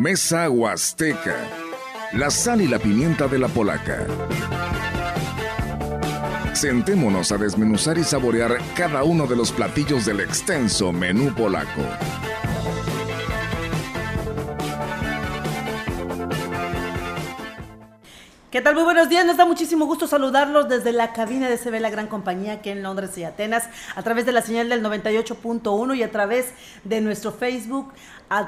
[0.00, 1.36] Mesa Huasteca.
[2.12, 4.06] La sal y la pimienta de la polaca.
[6.54, 11.82] Sentémonos a desmenuzar y saborear cada uno de los platillos del extenso menú polaco.
[18.50, 18.74] ¿Qué tal?
[18.74, 19.24] Muy buenos días.
[19.24, 22.82] Nos da muchísimo gusto saludarlos desde la cabina de CB La Gran Compañía aquí en
[22.82, 26.46] Londres y Atenas, a través de la señal del 98.1 y a través
[26.82, 27.92] de nuestro Facebook,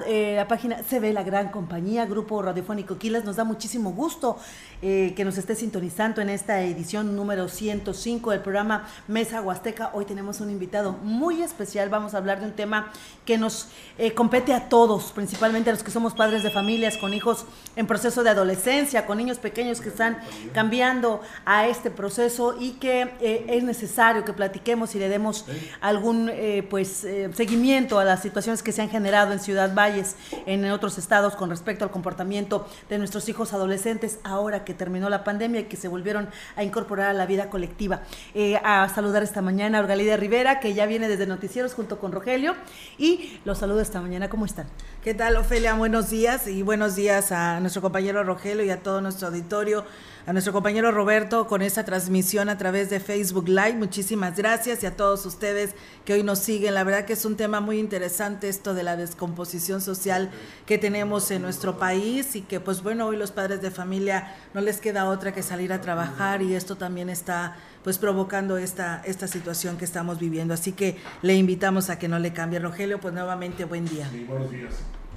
[0.06, 3.24] eh, la página Se ve la gran compañía, Grupo Radiofónico Quilas.
[3.24, 4.38] Nos da muchísimo gusto
[4.80, 9.90] eh, que nos esté sintonizando en esta edición número 105 del programa Mesa Huasteca.
[9.92, 11.88] Hoy tenemos un invitado muy especial.
[11.88, 12.92] Vamos a hablar de un tema
[13.26, 17.12] que nos eh, compete a todos, principalmente a los que somos padres de familias con
[17.12, 17.44] hijos
[17.74, 20.18] en proceso de adolescencia, con niños pequeños que están
[20.54, 25.44] cambiando a este proceso y que es necesario que platiquemos y le demos
[25.80, 26.30] algún
[26.70, 31.36] pues seguimiento a las situaciones que se han generado en Ciudad Valles en otros estados
[31.36, 35.76] con respecto al comportamiento de nuestros hijos adolescentes ahora que terminó la pandemia y que
[35.76, 38.02] se volvieron a incorporar a la vida colectiva.
[38.34, 42.12] Eh, a saludar esta mañana a Orgalida Rivera, que ya viene desde Noticieros junto con
[42.12, 42.54] Rogelio,
[42.98, 44.28] y los saludo esta mañana.
[44.28, 44.66] ¿Cómo están?
[45.02, 45.74] ¿Qué tal, Ofelia?
[45.74, 49.84] Buenos días y buenos días a nuestro compañero Rogelio y a todo nuestro auditorio
[50.24, 53.74] a nuestro compañero Roberto con esta transmisión a través de Facebook Live.
[53.74, 56.74] Muchísimas gracias y a todos ustedes que hoy nos siguen.
[56.74, 60.30] La verdad que es un tema muy interesante esto de la descomposición social
[60.64, 64.60] que tenemos en nuestro país y que pues bueno, hoy los padres de familia no
[64.60, 69.26] les queda otra que salir a trabajar y esto también está pues provocando esta, esta
[69.26, 70.54] situación que estamos viviendo.
[70.54, 72.60] Así que le invitamos a que no le cambie.
[72.60, 74.08] Rogelio, pues nuevamente buen día.
[74.28, 74.74] buenos días.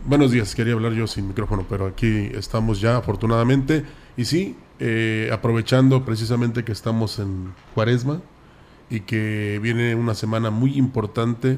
[0.07, 3.83] Buenos días, quería hablar yo sin micrófono, pero aquí estamos ya afortunadamente.
[4.15, 8.21] Y sí, eh, aprovechando precisamente que estamos en Cuaresma
[8.87, 11.57] y que viene una semana muy importante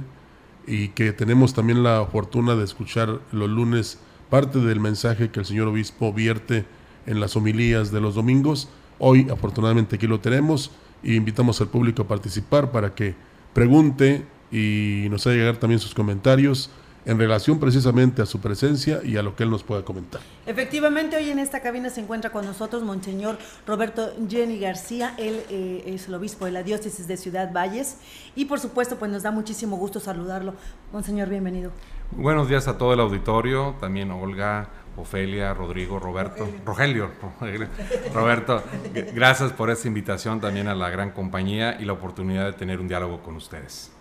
[0.66, 5.46] y que tenemos también la fortuna de escuchar los lunes parte del mensaje que el
[5.46, 6.64] señor obispo vierte
[7.06, 8.70] en las homilías de los domingos.
[8.98, 10.72] Hoy afortunadamente aquí lo tenemos
[11.04, 13.14] y invitamos al público a participar para que
[13.52, 16.72] pregunte y nos haga llegar también sus comentarios
[17.08, 20.20] en relación precisamente a su presencia y a lo que él nos pueda comentar.
[20.46, 25.84] Efectivamente, hoy en esta cabina se encuentra con nosotros Monseñor Roberto Jenny García, él eh,
[25.86, 27.98] es el obispo de la diócesis de Ciudad Valles
[28.36, 30.54] y por supuesto pues nos da muchísimo gusto saludarlo.
[30.92, 31.72] Monseñor, bienvenido.
[32.12, 37.12] Buenos días a todo el auditorio, también Olga, Ofelia, Rodrigo, Roberto, Rogelio,
[38.14, 38.64] Roberto,
[39.14, 42.90] gracias por esta invitación también a la gran compañía y la oportunidad de tener un
[42.90, 43.97] diálogo con ustedes.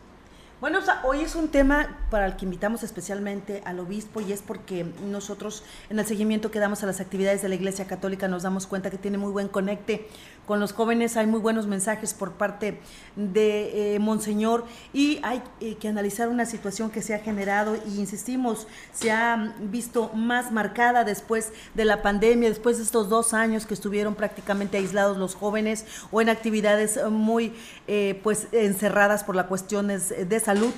[0.59, 4.87] Bueno, hoy es un tema para el que invitamos especialmente al obispo y es porque
[5.05, 8.67] nosotros en el seguimiento que damos a las actividades de la Iglesia Católica nos damos
[8.67, 10.09] cuenta que tiene muy buen conecte
[10.47, 12.81] con los jóvenes, hay muy buenos mensajes por parte
[13.17, 17.99] de eh, Monseñor y hay eh, que analizar una situación que se ha generado y
[17.99, 23.67] insistimos, se ha visto más marcada después de la pandemia, después de estos dos años
[23.67, 27.53] que estuvieron prácticamente aislados los jóvenes o en actividades muy
[27.89, 30.73] eh, pues encerradas por las cuestiones de salud.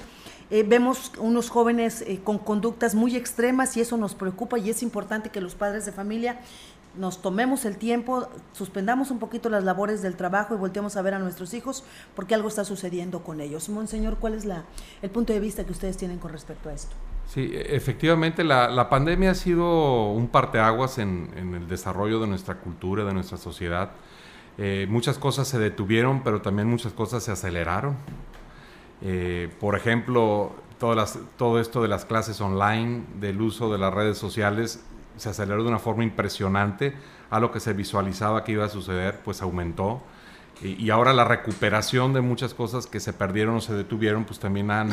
[0.51, 5.43] Vemos unos jóvenes con conductas muy extremas y eso nos preocupa y es importante que
[5.43, 6.41] los padres de familia
[6.98, 11.14] nos tomemos el tiempo, suspendamos un poquito las labores del trabajo y volteemos a ver
[11.14, 13.69] a nuestros hijos porque algo está sucediendo con ellos.
[13.69, 14.64] Monseñor, ¿cuál es la,
[15.00, 16.94] el punto de vista que ustedes tienen con respecto a esto?
[17.26, 23.04] Sí, e, efectivamente, la, pandemia ha sido un parteaguas en, el desarrollo de nuestra cultura,
[23.04, 23.92] de nuestra sociedad.
[24.56, 27.97] Eh, muchas cosas se detuvieron, pero también muchas cosas se aceleraron.
[29.03, 34.82] Eh, por ejemplo, todo esto de las clases online, del uso de las redes sociales,
[35.19, 36.95] se aceleró de una forma impresionante.
[37.31, 40.03] A lo que se visualizaba que iba a suceder, pues aumentó.
[40.61, 44.73] Y, ahora la recuperación de muchas cosas que se perdieron o se detuvieron, pues también
[44.73, 44.91] han,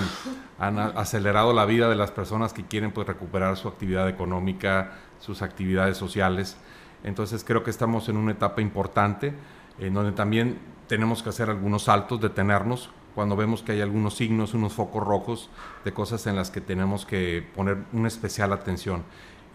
[0.59, 5.41] han acelerado la vida de las personas que quieren pues recuperar su actividad económica, sus
[5.41, 6.57] actividades sociales.
[7.03, 9.33] Entonces creo que estamos en una etapa importante
[9.79, 14.53] en donde también tenemos que hacer algunos saltos, detenernos, cuando vemos que hay algunos signos,
[14.53, 15.49] unos focos rojos
[15.85, 19.03] de cosas en las que tenemos que poner una especial atención.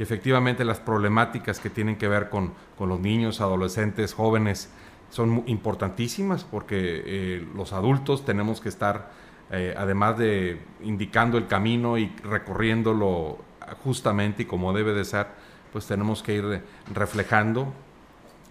[0.00, 4.70] Y efectivamente las problemáticas que tienen que ver con, con los niños, adolescentes, jóvenes,
[5.11, 9.11] son importantísimas porque eh, los adultos tenemos que estar,
[9.50, 13.41] eh, además de indicando el camino y recorriéndolo
[13.85, 15.26] justamente y como debe de ser,
[15.70, 16.62] pues tenemos que ir
[16.94, 17.70] reflejando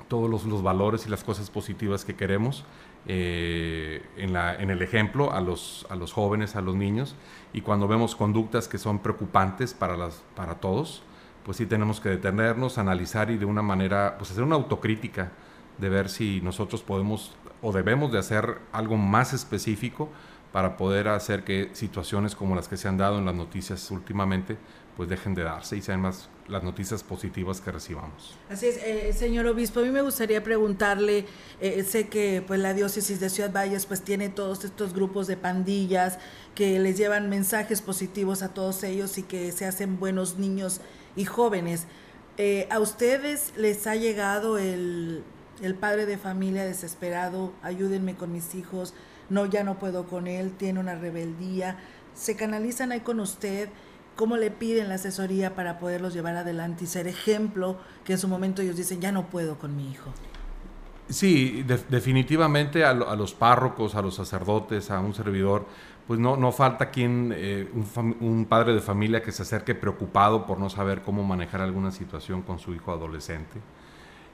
[0.08, 2.64] todos los, los valores y las cosas positivas que queremos
[3.08, 7.16] eh, en, la, en, el ejemplo a los, a los jóvenes, a los niños,
[7.54, 11.02] y cuando vemos conductas que son preocupantes para, las, para todos,
[11.50, 15.32] pues sí tenemos que detenernos, analizar y de una manera, pues hacer una autocrítica
[15.80, 17.32] de ver si nosotros podemos
[17.64, 20.10] o debemos de hacer algo más específico
[20.52, 24.58] para poder hacer que situaciones como las que se han dado en las noticias últimamente,
[24.96, 28.38] pues dejen de darse y sean más las noticias positivas que recibamos.
[28.48, 31.26] Así es, eh, señor obispo, a mí me gustaría preguntarle,
[31.62, 35.36] eh, sé que pues la diócesis de Ciudad Valles pues tiene todos estos grupos de
[35.36, 36.20] pandillas
[36.54, 40.82] que les llevan mensajes positivos a todos ellos y que se hacen buenos niños
[41.16, 41.88] y jóvenes.
[42.38, 45.24] Eh, ¿A ustedes les ha llegado el,
[45.62, 48.94] el padre de familia desesperado, ayúdenme con mis hijos,
[49.30, 51.78] no, ya no puedo con él, tiene una rebeldía?
[52.16, 53.70] ¿Se canalizan ahí con usted?
[54.20, 58.28] cómo le piden la asesoría para poderlos llevar adelante y ser ejemplo, que en su
[58.28, 60.12] momento ellos dicen, ya no puedo con mi hijo.
[61.08, 65.68] Sí, definitivamente a, los párrocos, a los sacerdotes, a un servidor,
[66.10, 67.70] pues no, no falta quien, eh,
[68.20, 72.42] un, padre de familia que se acerque preocupado por no saber cómo manejar alguna situación
[72.42, 73.60] con su hijo adolescente.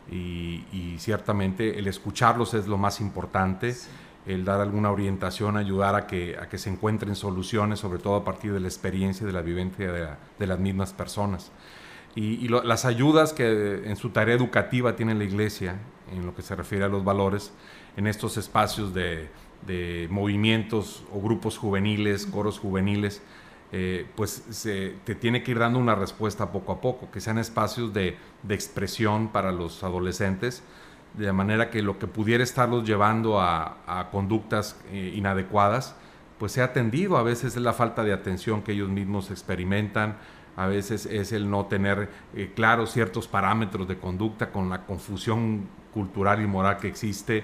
[0.10, 3.76] Y, ciertamente el escucharlos es lo más importante
[4.26, 8.24] el dar alguna orientación, ayudar a que, a que se encuentren soluciones, sobre todo a
[8.24, 11.52] partir de la experiencia y de la vivencia de, las mismas personas.
[12.16, 15.76] Y, las ayudas que en su tarea educativa tiene la Iglesia,
[16.10, 17.52] en lo que se refiere a los valores,
[17.98, 19.28] en estos espacios de,
[20.10, 23.22] movimientos o grupos juveniles, coros juveniles,
[23.72, 27.38] eh, pues se, te tiene que ir dando una respuesta poco a poco, que sean
[27.38, 30.64] espacios de, de expresión para los adolescentes,
[31.16, 35.96] de manera que lo que pudiera estarlos llevando a, conductas eh, inadecuadas,
[36.38, 37.18] pues sea atendido.
[37.18, 40.18] A veces es la falta de atención que ellos mismos experimentan,
[40.56, 45.68] a veces es el no tener eh, claros ciertos parámetros de conducta con la confusión
[45.94, 47.44] cultural y moral que existe.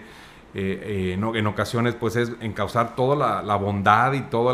[0.53, 4.51] Eh, en ocasiones pues es encauzar toda la, bondad y todo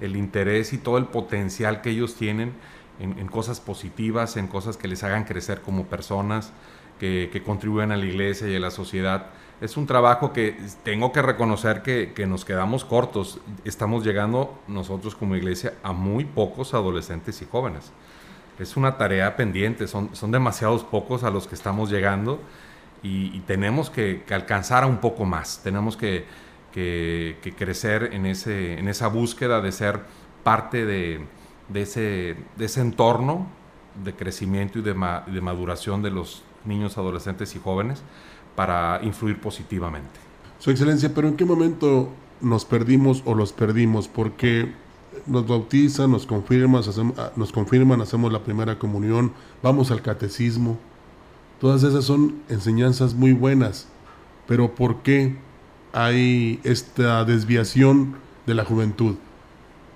[0.00, 2.52] el interés y todo el potencial que ellos tienen
[3.00, 6.52] en cosas positivas, en cosas que les hagan crecer como personas
[7.02, 9.26] que, contribuyen a la iglesia y a la sociedad.
[9.60, 13.40] Es un trabajo que tengo que reconocer que, nos quedamos cortos.
[13.64, 17.90] Estamos llegando nosotros como iglesia a muy pocos adolescentes y jóvenes.
[18.60, 22.38] Es una tarea pendiente, son, son demasiados pocos a los que estamos llegando
[23.02, 25.60] y, tenemos que, alcanzar a un poco más.
[25.62, 26.26] Tenemos que,
[26.72, 30.00] crecer en, ese, en esa búsqueda de ser
[30.42, 31.26] parte de,
[31.74, 33.46] ese, de ese entorno
[34.04, 34.94] de crecimiento y de,
[35.26, 38.02] de maduración de los, niños, adolescentes y jóvenes
[38.54, 40.20] para influir positivamente.
[40.58, 42.10] Su Excelencia, pero ¿en qué momento
[42.40, 44.08] nos perdimos o los perdimos?
[44.08, 44.72] Porque
[45.26, 49.32] nos bautizan, nos confirman, hacemos, ah, nos confirman, hacemos la primera comunión,
[49.62, 50.78] vamos al catecismo.
[51.62, 53.86] Todas esas son enseñanzas muy buenas,
[54.48, 55.36] pero ¿por qué
[55.92, 58.16] hay esta desviación
[58.48, 59.14] de la juventud?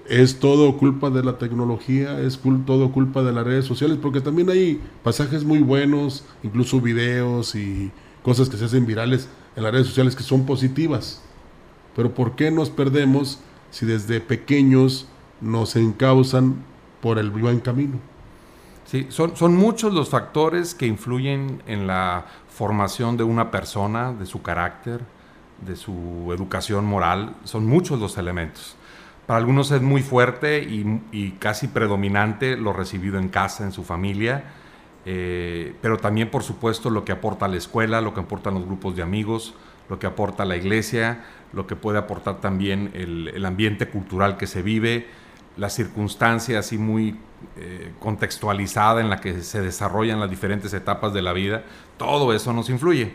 [0.09, 4.49] es todo culpa de la tecnología, es todo culpa de las redes sociales, porque también
[4.49, 7.91] hay pasajes muy buenos, incluso videos y
[8.23, 11.21] cosas que se hacen virales en las redes sociales que son positivas.
[11.97, 13.41] Pero ¿por qué nos perdemos
[13.73, 15.09] si desde pequeños
[15.41, 16.65] nos encausan
[17.01, 17.99] por el buen camino?
[18.87, 24.43] Sí, son, muchos los factores que influyen en la formación de una persona, de su
[24.43, 25.01] carácter,
[25.67, 28.77] de su educación moral, son muchos los elementos.
[29.27, 34.45] Para algunos es muy fuerte y, casi predominante lo recibido en casa, en su familia,
[35.05, 38.95] eh, pero también por supuesto lo que aporta la escuela, lo que aportan los grupos
[38.95, 39.55] de amigos,
[39.89, 44.63] lo que aporta la iglesia, lo que puede aportar también el, ambiente cultural que se
[44.63, 45.09] vive,
[45.57, 47.17] las circunstancias así muy
[47.57, 51.65] eh, contextualizada en la que se desarrollan las diferentes etapas de la vida,
[51.97, 53.15] todo eso nos influye.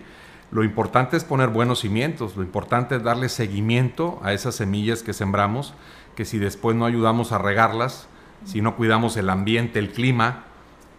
[0.51, 5.13] Lo importante es poner buenos cimientos, lo importante es darle seguimiento a esas semillas que
[5.13, 5.73] sembramos
[6.15, 8.07] que si después no ayudamos a regarlas,
[8.45, 10.43] si no cuidamos el ambiente, el clima,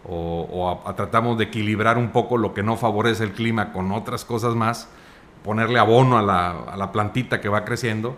[0.08, 4.54] o, tratamos de equilibrar un poco lo que no favorece el clima con otras cosas
[4.54, 4.88] más,
[5.44, 6.22] ponerle abono a
[6.76, 8.16] la, plantita que va creciendo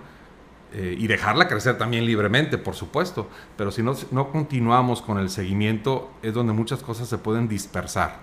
[0.74, 3.28] eh, y dejarla crecer también libremente, por supuesto.
[3.56, 8.22] Pero si no, no continuamos con el seguimiento, es donde muchas cosas se pueden dispersar.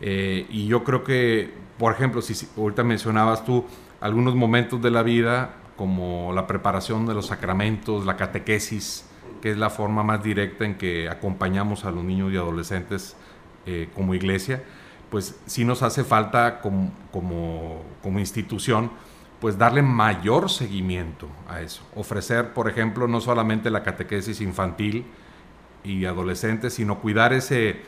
[0.00, 3.64] Eh, y yo creo que, por ejemplo, si ahorita mencionabas tú
[4.00, 9.06] algunos momentos de la vida, como la preparación de los sacramentos, la catequesis,
[9.40, 13.16] que es la forma más directa en que acompañamos a los niños y adolescentes
[13.66, 14.62] eh, como iglesia,
[15.10, 18.90] pues sí nos hace falta como, como, institución,
[19.40, 21.82] pues darle mayor seguimiento a eso.
[21.94, 25.06] Ofrecer, por ejemplo, no solamente la catequesis infantil
[25.84, 27.82] y adolescente, sino cuidar ese,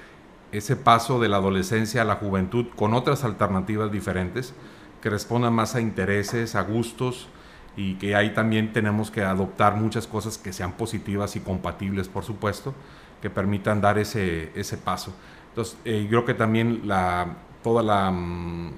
[0.52, 4.54] ese paso de la adolescencia a la juventud con otras alternativas diferentes
[5.02, 7.28] que respondan más a intereses, a gustos,
[7.76, 12.24] y que ahí también tenemos que adoptar muchas cosas que sean positivas y compatibles, por
[12.24, 12.74] supuesto,
[13.22, 15.14] que permitan dar ese, ese paso.
[15.48, 18.72] Entonces, eh, creo que también la, toda la, mm,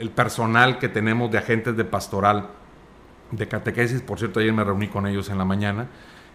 [0.00, 2.48] el personal que tenemos de agentes de pastoral
[3.30, 5.86] de catequesis, por cierto, ayer me reuní con ellos en la mañana,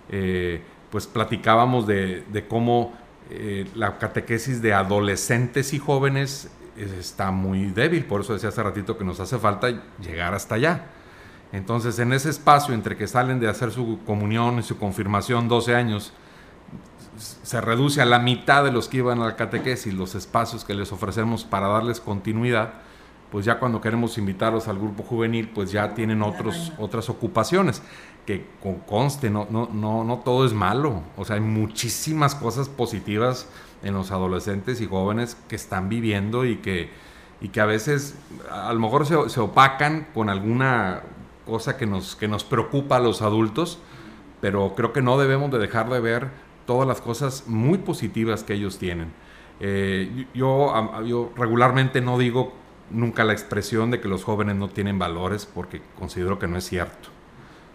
[0.09, 2.93] eh, pues platicábamos de, cómo
[3.29, 8.97] eh, la catequesis de adolescentes y jóvenes está muy débil, por eso decía hace ratito
[8.97, 9.67] que nos hace falta
[9.99, 10.85] llegar hasta allá.
[11.51, 15.75] Entonces, en ese espacio entre que salen de hacer su comunión y su confirmación 12
[15.75, 16.13] años,
[17.17, 20.73] se reduce a la mitad de los que iban a la catequesis los espacios que
[20.73, 22.73] les ofrecemos para darles continuidad,
[23.35, 27.81] pues ya cuando queremos invitarlos al grupo juvenil, pues ya tienen otros, otras ocupaciones.
[28.25, 31.01] Que con conste, no, no, no, no todo es malo.
[31.17, 33.49] O sea, hay muchísimas cosas positivas
[33.83, 36.89] en los adolescentes y jóvenes que están viviendo y que,
[37.41, 38.17] y que a veces
[38.49, 41.01] a lo mejor se, se opacan con alguna
[41.45, 43.79] cosa que nos, que nos preocupa a los adultos,
[44.39, 46.29] pero creo que no debemos de dejar de ver
[46.65, 49.11] todas las cosas muy positivas que ellos tienen.
[49.59, 50.73] Eh, yo,
[51.03, 55.81] yo regularmente no digo nunca la expresión de que los jóvenes no tienen valores porque
[55.97, 57.09] considero que no es cierto.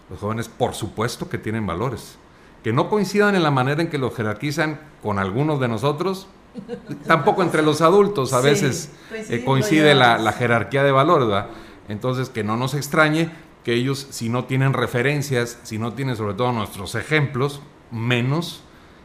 [0.09, 2.17] Los jóvenes por supuesto que tienen valores.
[2.63, 6.27] Que no coincidan en la manera en que los jerarquizan con algunos de nosotros,
[7.07, 11.29] tampoco entre los adultos a veces eh, coincide la, la, jerarquía de valores.
[11.29, 11.47] ¿verdad?
[11.89, 13.31] Entonces que no nos extrañe
[13.65, 18.63] que ellos si no tienen referencias, si no tienen sobre todo nuestros ejemplos, menos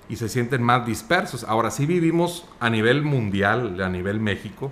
[0.09, 1.43] y se sienten más dispersos.
[1.43, 4.71] Ahora sí vivimos a nivel mundial, a nivel México,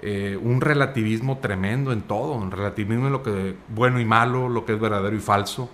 [0.00, 4.48] eh, un relativismo tremendo en todo, un relativismo en lo que es bueno y malo,
[4.48, 5.68] lo que es verdadero y falso.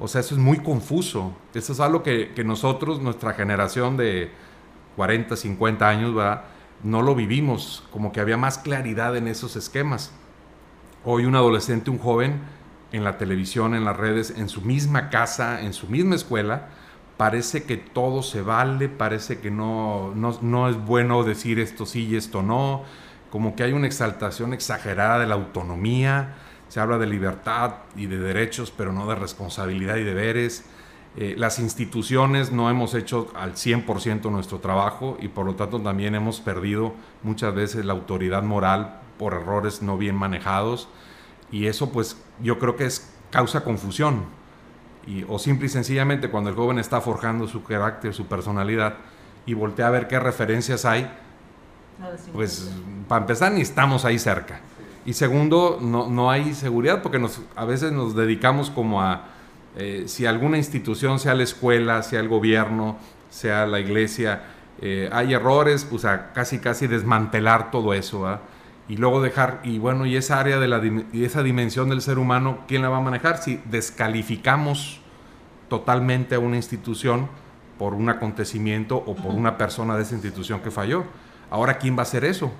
[0.00, 1.32] O sea, eso es muy confuso.
[1.54, 4.30] Eso es algo que, nosotros, nuestra generación de
[4.96, 6.14] 40, 50 años,
[6.82, 10.12] no lo vivimos, como que había más claridad en esos esquemas.
[11.04, 12.40] Hoy un adolescente, un joven,
[12.92, 16.68] en la televisión, en las redes, en su misma casa, en su misma escuela,
[17.16, 22.16] parece que todo se vale, parece que no, no, es bueno decir esto sí y
[22.16, 22.82] esto no,
[23.32, 26.34] como que hay una exaltación exagerada de la autonomía,
[26.68, 30.66] se habla de libertad y de derechos, pero no de responsabilidad y deberes.
[31.16, 36.14] Eh, las instituciones no hemos hecho al 100% nuestro trabajo y por lo tanto también
[36.14, 40.90] hemos perdido muchas veces la autoridad moral por errores no bien manejados
[41.50, 44.24] y eso pues yo creo que es causa confusión
[45.26, 48.96] o simple y sencillamente cuando el joven está forjando su carácter, su personalidad,
[49.46, 51.10] y voltea a ver qué referencias hay,
[52.32, 52.70] pues
[53.08, 54.60] para empezar ni estamos ahí cerca.
[55.04, 59.24] Y segundo, no, no hay seguridad porque nos, a veces nos dedicamos como a,
[59.76, 62.98] eh, si alguna institución, sea la escuela, sea el gobierno,
[63.30, 64.42] sea la iglesia,
[64.80, 68.38] eh, hay errores, pues a casi casi desmantelar todo eso,
[68.88, 70.80] y luego dejar, y bueno, y esa área de la,
[71.12, 73.38] y esa dimensión del ser humano, ¿quién la va a manejar?
[73.38, 75.00] Si descalificamos
[75.68, 77.28] totalmente a una institución
[77.78, 81.04] por un acontecimiento o por una persona de esa institución que falló.
[81.52, 82.50] Ahora, ¿quién va a hacer eso?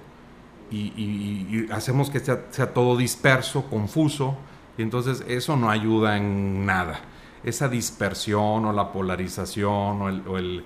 [0.71, 4.37] Y, hacemos que sea, todo disperso, confuso,
[4.79, 7.01] y entonces eso no ayuda en nada.
[7.43, 10.65] Esa dispersión o la polarización o el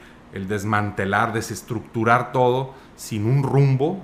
[0.48, 4.02] desmantelar, desestructurar todo sin un rumbo,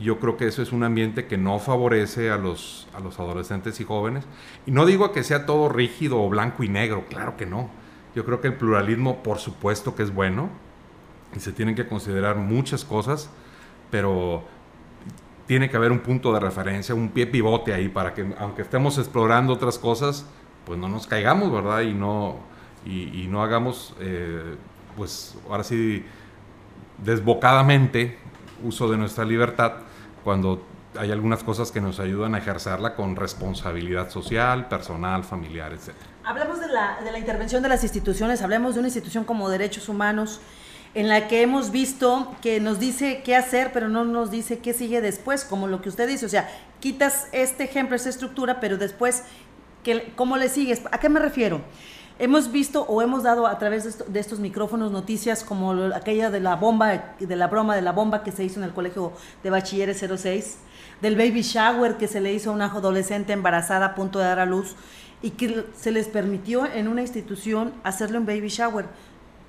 [0.00, 3.80] yo creo que eso es un ambiente que no favorece a los, a los adolescentes
[3.80, 4.24] y jóvenes.
[4.64, 7.68] Y no digo que sea todo rígido o blanco y negro, claro que no.
[8.14, 10.50] Yo creo que el pluralismo, por supuesto que es bueno,
[11.36, 13.28] y se tienen que considerar muchas cosas,
[13.90, 14.44] pero
[15.46, 18.98] tiene que haber un punto de referencia, un pie pivote ahí para que, aunque estemos
[18.98, 20.26] explorando otras cosas,
[20.66, 21.80] pues no nos caigamos, ¿verdad?
[21.80, 22.36] Y no,
[22.84, 24.56] y, no hagamos, eh,
[24.96, 26.04] pues ahora sí,
[26.98, 28.18] desbocadamente
[28.62, 29.74] uso de nuestra libertad
[30.24, 30.62] cuando
[30.98, 35.94] hay algunas cosas que nos ayudan a ejercerla con responsabilidad social, personal, familiar, etc.
[36.24, 39.88] Hablamos de la, de la intervención de las instituciones, hablemos de una institución como derechos
[39.88, 40.40] humanos,
[40.94, 44.72] en la que hemos visto que nos dice qué hacer, pero no nos dice qué
[44.72, 46.48] sigue después, como lo que usted dice, o sea,
[46.80, 49.24] quitas este ejemplo, esta estructura, pero después,
[50.16, 50.82] ¿cómo le sigues?
[50.90, 51.60] ¿A qué me refiero?
[52.20, 56.56] Hemos visto o hemos dado a través de, estos micrófonos noticias como aquella de la
[56.56, 59.12] bomba, de la broma de la bomba que se hizo en el colegio
[59.44, 60.58] de bachilleres 06,
[61.00, 64.40] del baby shower que se le hizo a una adolescente embarazada a punto de dar
[64.40, 64.74] a luz
[65.22, 68.86] y que se les permitió en una institución hacerle un baby shower.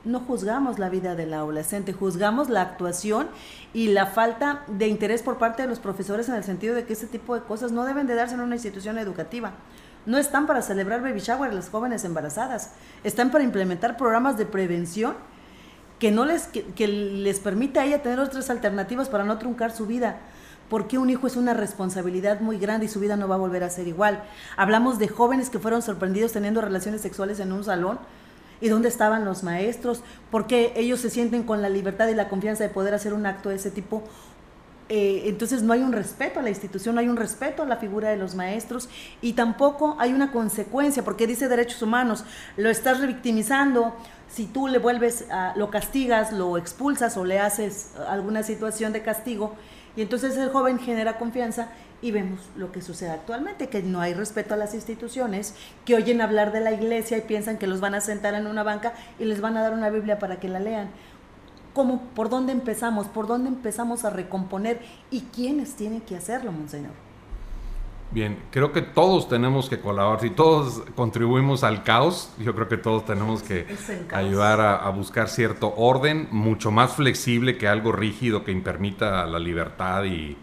[0.06, 3.28] No juzgamos la vida del adolescente, juzgamos la actuación
[3.74, 6.94] y la falta de interés por parte de los profesores en el sentido de que
[6.94, 9.54] ese tipo de cosas no deben de darse en una institución educativa
[10.06, 12.72] no están para celebrar baby shower las jóvenes embarazadas,
[13.04, 15.16] están para implementar programas de prevención
[16.00, 19.86] que no les que, les permita a ella tener otras alternativas para no truncar su
[19.86, 20.18] vida.
[20.70, 23.64] Porque un hijo es una responsabilidad muy grande y su vida no va a volver
[23.64, 24.24] a ser igual.
[24.56, 28.00] Hablamos de jóvenes que fueron sorprendidos teniendo relaciones sexuales en un salón.
[28.62, 30.04] ¿Y dónde estaban los maestros?
[30.32, 33.50] Porque ellos se sienten con la libertad y la confianza de poder hacer un acto
[33.50, 34.04] de ese tipo
[34.92, 37.78] eh, entonces no hay un respeto a la institución, no hay un respeto a la
[37.78, 38.90] figura de los maestros
[39.22, 42.26] y tampoco hay una consecuencia, porque dice derechos humanos,
[42.58, 43.96] lo estás revictimizando,
[44.28, 49.04] si tú le vuelves, a, lo castigas, lo expulsas o le haces alguna situación de
[49.04, 49.54] castigo,
[49.96, 51.70] y entonces el joven genera confianza
[52.02, 56.22] y vemos lo que sucede actualmente, que no hay respeto a las instituciones, que oyen
[56.22, 59.26] hablar de la iglesia y piensan que los van a sentar en una banca y
[59.26, 60.90] les van a dar una Biblia para que la lean.
[61.74, 63.08] ¿Cómo, ¿Por dónde empezamos?
[63.08, 64.82] ¿Por dónde empezamos a recomponer?
[65.12, 66.92] ¿Y quiénes tienen que hacerlo, Monseñor?
[68.12, 70.20] Bien, creo que todos tenemos que colaborar.
[70.20, 73.68] Si todos contribuimos al caos, yo creo que todos tenemos que
[74.12, 80.06] ayudar a, buscar cierto orden, mucho más flexible que algo rígido que impermita la libertad
[80.06, 80.36] y,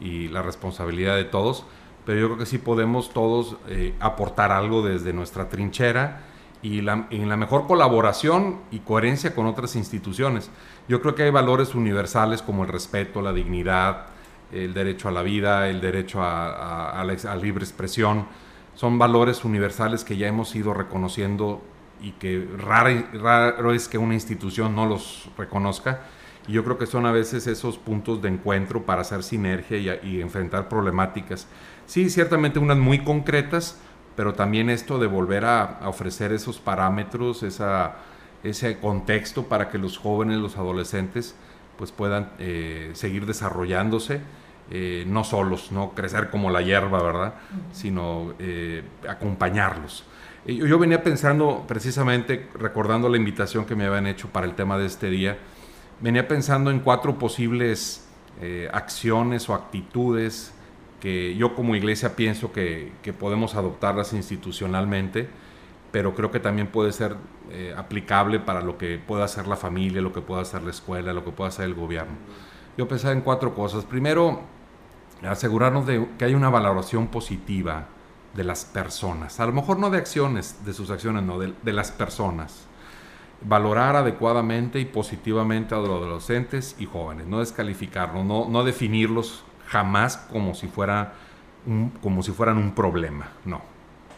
[0.00, 1.64] la responsabilidad de todos.
[2.04, 6.20] Pero yo creo que sí podemos todos eh, aportar algo desde nuestra trinchera
[6.64, 10.50] y en la mejor colaboración y coherencia con otras instituciones.
[10.88, 14.06] Yo creo que hay valores universales como el respeto, la dignidad,
[14.50, 18.26] el derecho a la vida, el derecho a, la libre expresión,
[18.74, 21.62] son valores universales que ya hemos ido reconociendo
[22.00, 26.04] y que raro, es que una institución no los reconozca.
[26.46, 30.20] Y yo creo que son a veces esos puntos de encuentro para hacer sinergia y,
[30.20, 31.46] enfrentar problemáticas.
[31.86, 33.78] Sí, ciertamente unas muy concretas,
[34.16, 37.96] pero también esto de volver a, ofrecer esos parámetros, esa,
[38.42, 41.34] ese contexto para que los jóvenes, los adolescentes,
[41.78, 44.20] pues puedan eh, seguir desarrollándose
[44.70, 47.34] eh, no solos, no crecer como la hierba, ¿verdad?
[47.72, 50.04] Sino eh, acompañarlos.
[50.46, 54.86] Yo venía pensando, precisamente, recordando la invitación que me habían hecho para el tema de
[54.86, 55.38] este día,
[56.00, 58.06] venía pensando en cuatro posibles
[58.40, 60.52] eh, acciones o actitudes
[61.00, 65.28] que yo como iglesia pienso que, podemos adoptarlas institucionalmente,
[65.92, 67.14] pero creo que también puede ser
[67.76, 71.22] aplicable para lo que pueda hacer la familia, lo que pueda hacer la escuela, lo
[71.22, 72.14] que pueda hacer el gobierno.
[72.76, 73.84] Yo pensaba en cuatro cosas.
[73.84, 74.40] Primero,
[75.22, 77.86] asegurarnos de que hay una valoración positiva
[78.34, 79.38] de las personas.
[79.40, 82.66] A lo mejor no de acciones, de sus acciones, no, de, las personas.
[83.44, 87.26] Valorar adecuadamente y positivamente a los adolescentes y jóvenes.
[87.26, 91.14] No descalificarlos, no, no definirlos jamás como si, fuera
[92.02, 93.28] como si fueran un problema.
[93.44, 93.60] No,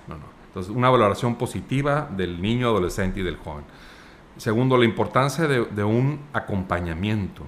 [0.08, 0.16] no.
[0.48, 3.64] Entonces, una valoración positiva del niño, adolescente y del joven.
[4.36, 7.42] Segundo, la importancia de, de un acompañamiento.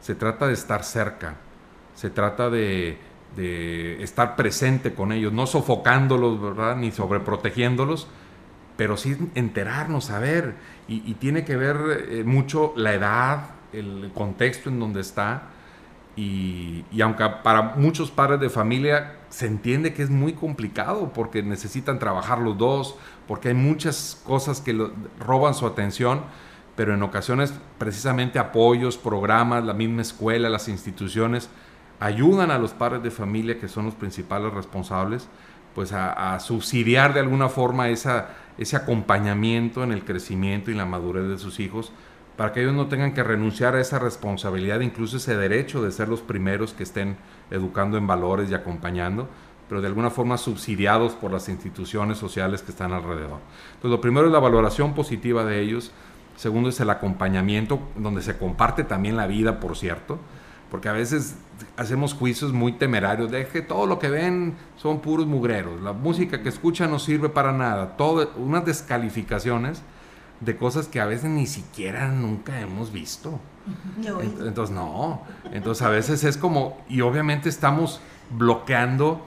[0.00, 1.36] Se trata de estar cerca,
[1.96, 2.98] se trata de,
[4.00, 6.76] estar presente con ellos, no sofocándolos, ¿verdad?
[6.76, 8.06] Ni sobreprotegiéndolos,
[8.76, 10.54] pero sí enterarnos, saber.
[10.88, 15.50] Y, y tiene que ver eh, mucho la edad, el contexto en donde está.
[16.16, 21.98] Y, aunque para muchos padres de familia se entiende que es muy complicado porque necesitan
[21.98, 22.96] trabajar los dos,
[23.28, 24.74] porque hay muchas cosas que
[25.20, 26.22] roban su atención,
[26.74, 31.50] pero en ocasiones precisamente apoyos, programas, la misma escuela, las instituciones,
[32.00, 35.28] ayudan a los padres de familia, que son los principales responsables,
[35.74, 41.28] pues a, subsidiar de alguna forma esa, ese acompañamiento en el crecimiento y la madurez
[41.28, 41.92] de sus hijos,
[42.36, 46.08] para que ellos no tengan que renunciar a esa responsabilidad, incluso ese derecho de ser
[46.08, 47.16] los primeros que estén
[47.50, 49.28] educando en valores y acompañando,
[49.68, 53.40] pero de alguna forma subsidiados por las instituciones sociales que están alrededor.
[53.74, 55.92] Entonces, lo primero es la valoración positiva de ellos,
[56.36, 60.18] segundo es el acompañamiento, donde se comparte también la vida, por cierto,
[60.70, 61.36] porque a veces
[61.76, 66.42] hacemos juicios muy temerarios de que todo lo que ven son puros mugreros, la música
[66.42, 69.82] que escuchan no sirve para nada, todo, unas descalificaciones
[70.40, 73.40] de cosas que a veces ni siquiera nunca hemos visto.
[74.44, 78.00] Entonces no, entonces a veces es como, y obviamente estamos
[78.30, 79.24] bloqueando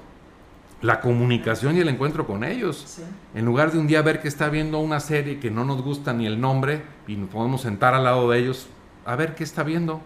[0.81, 2.99] la comunicación y el encuentro con ellos.
[3.33, 6.13] En lugar de un día ver que está viendo una serie que no nos gusta
[6.13, 8.67] ni el nombre y nos podemos sentar al lado de ellos,
[9.05, 10.01] a ver qué está viendo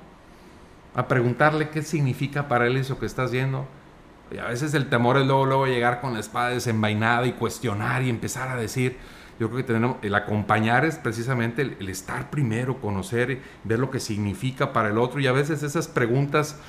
[0.95, 3.65] a preguntarle qué significa para él eso que estás viendo.
[4.31, 8.03] Y a veces el temor es luego, luego llegar con la espada desenvainada y cuestionar
[8.03, 8.97] y empezar a decir.
[9.39, 13.99] Yo creo que tenemos, el acompañar es precisamente el, estar primero, conocer, ver lo que
[13.99, 16.59] significa para el otro y a veces esas preguntas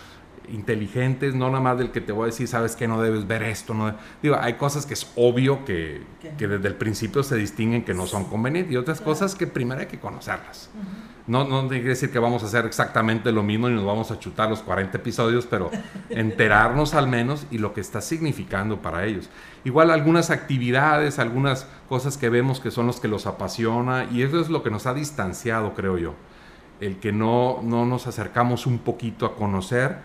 [0.48, 3.42] inteligentes, no nada más del que te voy a decir, sabes que no debes ver
[3.42, 3.74] esto.
[3.74, 6.02] No Digo, hay cosas que es obvio que,
[6.38, 9.80] que, desde el principio se distinguen que no son convenientes y otras cosas que primero
[9.80, 10.70] hay que conocerlas.
[11.26, 14.18] No, no quiere decir que vamos a hacer exactamente lo mismo y nos vamos a
[14.18, 15.70] chutar los 40 episodios, pero
[16.10, 19.30] enterarnos al menos y lo que está significando para ellos.
[19.64, 24.38] Igual algunas actividades, algunas cosas que vemos que son los que los apasiona y eso
[24.38, 26.14] es lo que nos ha distanciado, creo yo.
[26.80, 29.96] El que no, no nos acercamos un poquito a conocer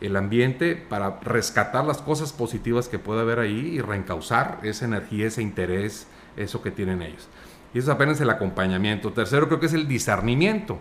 [0.00, 5.26] el ambiente para rescatar las cosas positivas que puede haber ahí y reencauzar esa energía,
[5.26, 6.06] ese interés,
[6.36, 7.28] eso que tienen ellos.
[7.74, 9.12] Y eso es apenas el acompañamiento.
[9.12, 10.78] Tercero creo que es el discernimiento.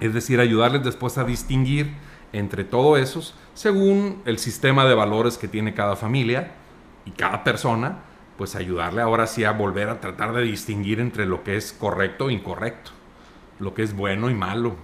[0.00, 1.94] Es decir, ayudarles después a distinguir
[2.32, 6.52] entre todos esos, según el sistema de valores que tiene cada familia
[7.04, 7.98] y cada persona,
[8.38, 12.30] pues ayudarle ahora sí a volver a tratar de distinguir entre lo que es correcto
[12.30, 12.92] e incorrecto,
[13.58, 14.76] lo que es bueno y malo.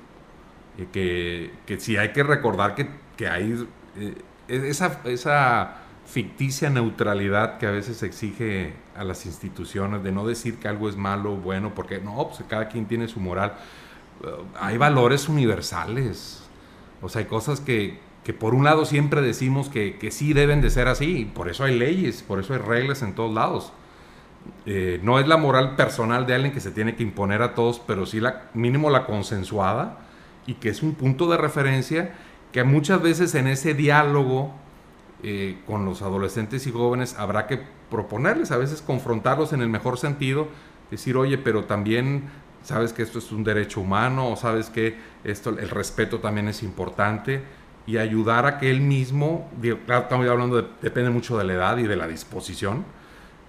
[0.77, 4.15] Eh, que, que sí hay que recordar que, que hay eh,
[4.49, 10.69] esa, esa ficticia neutralidad que a veces exige a las instituciones de no decir que
[10.69, 13.55] algo es malo o bueno, porque no, pues cada quien tiene su moral.
[14.23, 16.42] Uh, hay valores universales,
[17.03, 20.61] o sea, hay cosas que, que por un lado siempre decimos que, que, sí deben
[20.61, 23.73] de ser así, por eso hay leyes, por eso hay reglas en todos lados.
[24.64, 27.81] Eh, no es la moral personal de alguien que se tiene que imponer a todos,
[27.85, 29.99] pero sí la, mínimo la consensuada
[30.47, 32.14] y que es un punto de referencia
[32.53, 34.55] que muchas veces en ese diálogo
[35.23, 39.99] eh, con los adolescentes y jóvenes habrá que proponerles, a veces confrontarlos en el mejor
[39.99, 40.49] sentido,
[40.91, 42.25] decir, oye, pero también
[42.63, 46.63] sabes que esto es un derecho humano, o sabes que esto, el respeto también es
[46.63, 47.43] importante,
[47.87, 49.49] y ayudar a que él mismo,
[49.87, 52.85] claro, estamos hablando, de, depende mucho de la edad y de la disposición,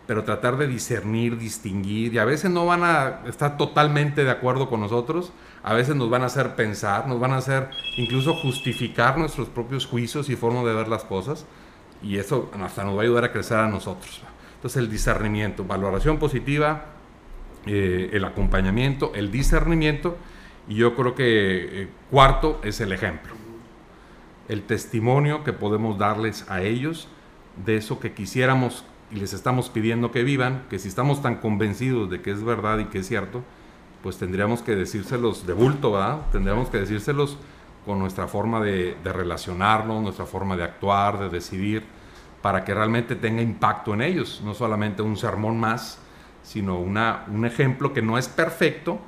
[0.05, 4.69] pero tratar de discernir, distinguir, y a veces no van a estar totalmente de acuerdo
[4.69, 9.17] con nosotros, a veces nos van a hacer pensar, nos van a hacer incluso justificar
[9.17, 11.45] nuestros propios juicios y forma de ver las cosas,
[12.01, 14.21] y eso hasta nos va a ayudar a crecer a nosotros.
[14.55, 16.85] Entonces el discernimiento, valoración positiva,
[17.65, 20.17] eh, el acompañamiento, el discernimiento,
[20.67, 23.33] y yo creo que eh, cuarto es el ejemplo,
[24.47, 27.07] el testimonio que podemos darles a ellos
[27.65, 32.09] de eso que quisiéramos y les estamos pidiendo que vivan, que si estamos tan convencidos
[32.09, 33.43] de que es verdad y que es cierto,
[34.03, 36.21] pues tendríamos que decírselos de bulto, ¿verdad?
[36.31, 37.37] Tendríamos que decírselos
[37.87, 41.83] con nuestra forma de, relacionarnos, nuestra forma de actuar, de decidir,
[42.41, 45.97] para que realmente tenga impacto en ellos, no solamente un sermón más,
[46.43, 48.99] sino una, un ejemplo que no es perfecto,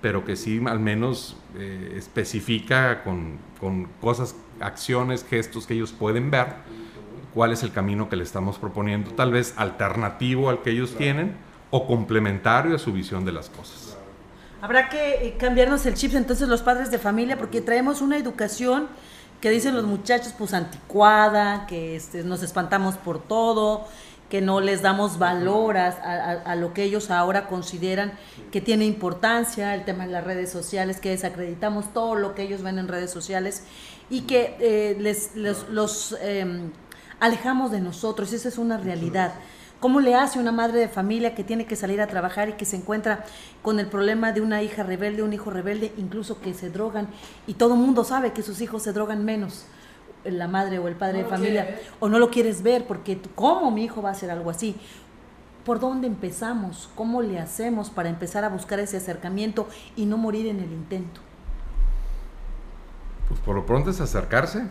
[0.00, 6.30] pero que sí al menos eh, especifica con, con, cosas, acciones, gestos que ellos pueden
[6.30, 6.54] ver,
[7.34, 11.36] cuál es el camino que le estamos proponiendo, tal vez alternativo al que ellos tienen
[11.70, 13.98] o complementario a su visión de las cosas.
[14.62, 18.86] Habrá que eh, cambiarnos el chip entonces los padres de familia porque traemos una educación
[19.40, 23.88] que dicen los muchachos pues anticuada, que este, nos espantamos por todo,
[24.30, 28.12] que no les damos valor a, lo que ellos ahora consideran
[28.52, 32.62] que tiene importancia, el tema de las redes sociales, que desacreditamos todo lo que ellos
[32.62, 33.64] ven en redes sociales
[34.10, 36.70] y que eh, les, los em,
[37.18, 39.34] alejamos de nosotros, esa es una realidad.
[39.82, 42.64] ¿Cómo le hace una madre de familia que tiene que salir a trabajar y que
[42.64, 43.24] se encuentra
[43.62, 47.08] con el problema de una hija rebelde, un hijo rebelde, incluso que se drogan
[47.48, 49.66] y todo el mundo sabe que sus hijos se drogan menos?
[50.24, 53.82] la madre o el padre de familia, o no lo quieres ver porque ¿cómo mi
[53.82, 54.76] hijo va a hacer algo así?
[55.64, 56.88] ¿Por dónde empezamos?
[56.94, 61.20] ¿Cómo le hacemos para empezar a buscar ese acercamiento y no morir en el intento?
[63.26, 64.62] Pues por lo pronto es acercarse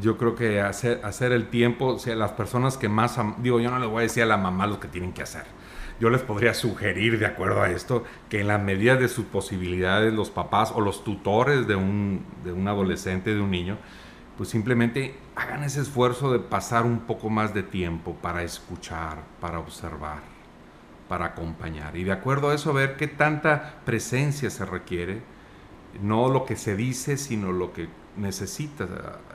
[0.00, 3.86] yo creo que hacer, el tiempo, sea, las personas que más, digo, yo no le
[3.86, 5.44] voy a decir a la mamá lo que tienen que hacer.
[6.00, 10.12] Yo les podría sugerir, de acuerdo a esto, que en la medida de sus posibilidades,
[10.12, 13.78] los papás o los tutores de un, de un adolescente, de un niño,
[14.36, 19.58] pues simplemente hagan ese esfuerzo de pasar un poco más de tiempo para escuchar, para
[19.58, 20.20] observar,
[21.08, 21.96] para acompañar.
[21.96, 25.22] Y de acuerdo a eso, ver qué tanta presencia se requiere,
[26.02, 28.86] no lo que se dice, sino lo que necesita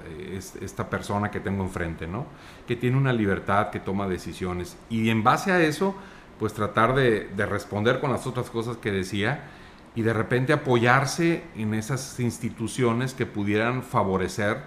[0.07, 2.25] eh, esta persona que tengo enfrente, ¿no?
[2.67, 4.77] Que tiene una libertad, que toma decisiones.
[4.89, 5.95] Y en base a eso,
[6.39, 9.45] pues tratar de, responder con las otras cosas que decía
[9.95, 14.57] y de repente apoyarse en esas instituciones que pudieran favorecer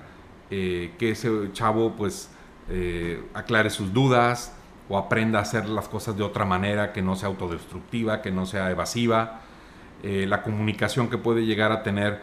[0.50, 2.30] eh, que ese chavo pues
[2.68, 4.52] eh, aclare sus dudas
[4.88, 8.46] o aprenda a hacer las cosas de otra manera que no sea autodestructiva, que no
[8.46, 9.40] sea evasiva,
[10.02, 12.20] la comunicación que puede llegar a tener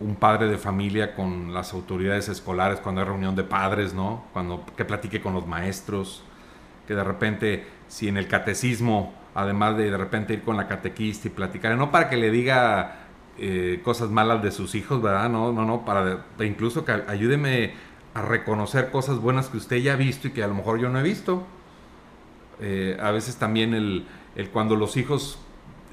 [0.00, 4.24] un padre de familia con las autoridades escolares cuando hay reunión de padres, ¿no?
[4.32, 6.22] Cuando que platique con los maestros,
[6.86, 11.28] que de repente si en el catecismo, además de de repente ir con la catequista
[11.28, 12.96] y platicar, no para que le diga
[13.38, 15.28] eh, cosas malas de sus hijos, ¿verdad?
[15.28, 17.72] No, no, no, para incluso que ayúdeme
[18.14, 20.88] a reconocer cosas buenas que usted ya ha visto y que a lo mejor yo
[20.88, 21.44] no he visto.
[22.60, 25.38] Eh, a veces también el, el cuando los hijos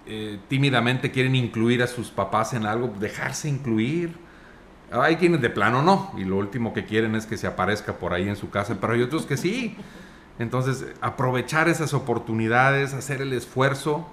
[0.07, 4.15] eh, tímidamente quieren incluir a sus papás en algo, dejarse incluir.
[4.91, 8.13] Hay quienes de plano no, y lo último que quieren es que se aparezca por
[8.13, 9.75] ahí en su casa, pero hay otros que sí.
[10.39, 14.07] Entonces, aprovechar esas oportunidades, hacer el esfuerzo.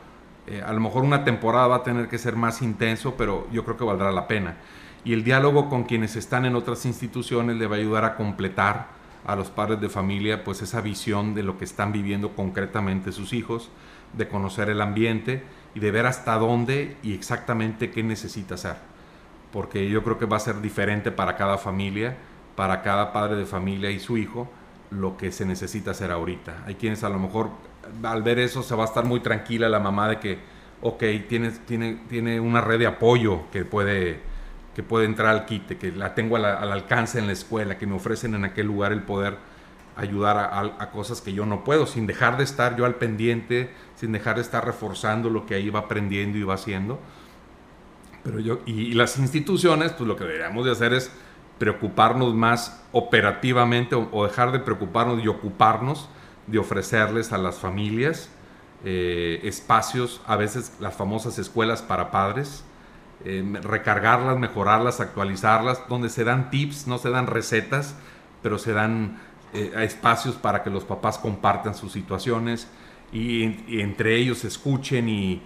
[0.47, 3.65] Eh, a lo mejor una temporada va a tener que ser más intenso, pero yo
[3.65, 4.57] creo que valdrá la pena.
[5.05, 8.89] Y el diálogo con quienes están en otras instituciones le va a ayudar a completar
[9.27, 13.33] a los padres de familia pues esa visión de lo que están viviendo concretamente sus
[13.33, 13.71] hijos,
[14.13, 15.43] de conocer el ambiente
[15.79, 18.77] de ver hasta dónde y exactamente qué necesita hacer.
[19.53, 22.17] porque yo creo que va a ser diferente para cada familia,
[22.55, 24.47] para cada padre de familia y su hijo,
[24.91, 26.65] lo que se necesita hacer ahorita.
[26.67, 27.51] Hay quienes a lo mejor
[28.03, 30.39] al ver eso se va a estar muy tranquila la mamá de que,
[30.83, 34.21] ok, tiene, tiene, tiene una red de apoyo que puede,
[34.75, 37.95] que puede entrar al quite, que la tengo al, alcance en la escuela, que me
[37.95, 39.37] ofrecen en aquel lugar el poder
[39.99, 44.13] ayudar a, cosas que yo no puedo, sin dejar de estar yo al pendiente, sin
[44.13, 47.01] dejar de estar reforzando lo que ahí va aprendiendo y va haciendo.
[48.23, 51.11] Pero yo, y, las instituciones, pues lo que deberíamos de hacer es
[51.59, 56.09] preocuparnos más operativamente o, dejar de preocuparnos y ocuparnos
[56.47, 58.31] de ofrecerles a las familias
[58.85, 62.65] eh, espacios, a veces las famosas escuelas para padres,
[63.25, 67.97] eh, recargarlas, mejorarlas, actualizarlas, donde se dan tips, no se dan recetas,
[68.45, 69.19] pero se dan
[69.59, 72.69] eh, espacios para que los papás compartan sus situaciones
[73.13, 75.43] y, entre ellos escuchen y,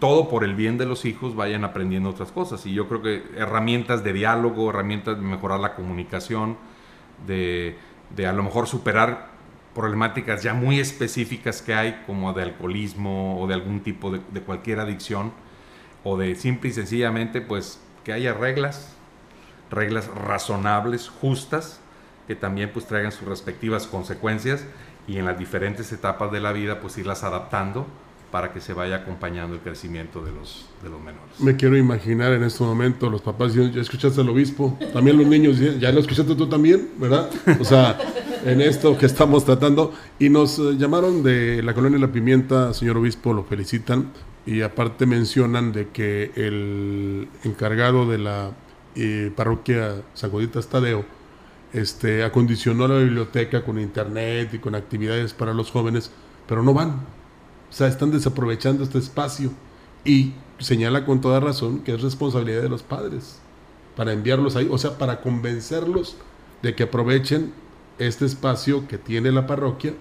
[0.00, 2.66] todo por el bien de los hijos vayan aprendiendo otras cosas.
[2.66, 6.56] Y yo creo que herramientas de diálogo, herramientas de mejorar la comunicación,
[7.26, 7.76] de,
[8.14, 9.28] de a lo mejor superar
[9.74, 14.40] problemáticas ya muy específicas que hay, como de alcoholismo o de algún tipo de, de
[14.40, 15.32] cualquier adicción,
[16.02, 18.94] o de simple y sencillamente, pues que haya reglas,
[19.70, 21.80] reglas razonables, justas,
[22.26, 24.64] que también pues traigan sus respectivas consecuencias
[25.06, 27.86] y en las diferentes etapas de la vida pues irlas adaptando
[28.30, 31.38] para que se vaya acompañando el crecimiento de los, de los menores.
[31.38, 35.26] Me quiero imaginar en este momento los papás diciendo, ya escuchaste al obispo, también los
[35.26, 37.30] niños, ya lo escuchaste tú también, ¿verdad?
[37.60, 37.96] O sea,
[38.44, 39.92] en esto que estamos tratando.
[40.18, 44.10] Y nos eh, llamaron de la colonia La Pimienta, señor obispo, lo felicitan
[44.46, 48.50] y aparte mencionan de que el encargado de la
[48.96, 51.04] eh, parroquia Sacuditas Tadeo
[51.74, 56.10] este, acondicionó la biblioteca con internet y con actividades para los jóvenes,
[56.48, 56.90] pero no van.
[57.68, 59.50] O sea, están desaprovechando este espacio
[60.04, 63.40] y señala con toda razón que es responsabilidad de los padres
[63.96, 66.16] para enviarlos ahí, o sea, para convencerlos
[66.62, 67.52] de que aprovechen
[67.98, 69.94] este espacio que tiene la parroquia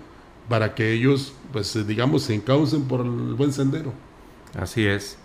[0.50, 3.94] para que ellos, pues digamos, se encaucen por el buen sendero.
[4.58, 5.18] Así es.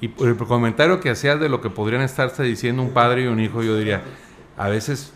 [0.00, 3.26] Y por el comentario que hacías de lo que podrían estarse diciendo un padre y
[3.26, 4.02] un hijo, yo diría,
[4.56, 5.12] a veces,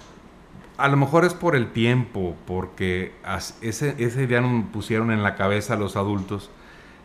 [0.79, 3.13] a lo mejor es por el tiempo, porque
[3.61, 3.95] ese,
[4.41, 6.51] nos pusieron en la cabeza a los adultos.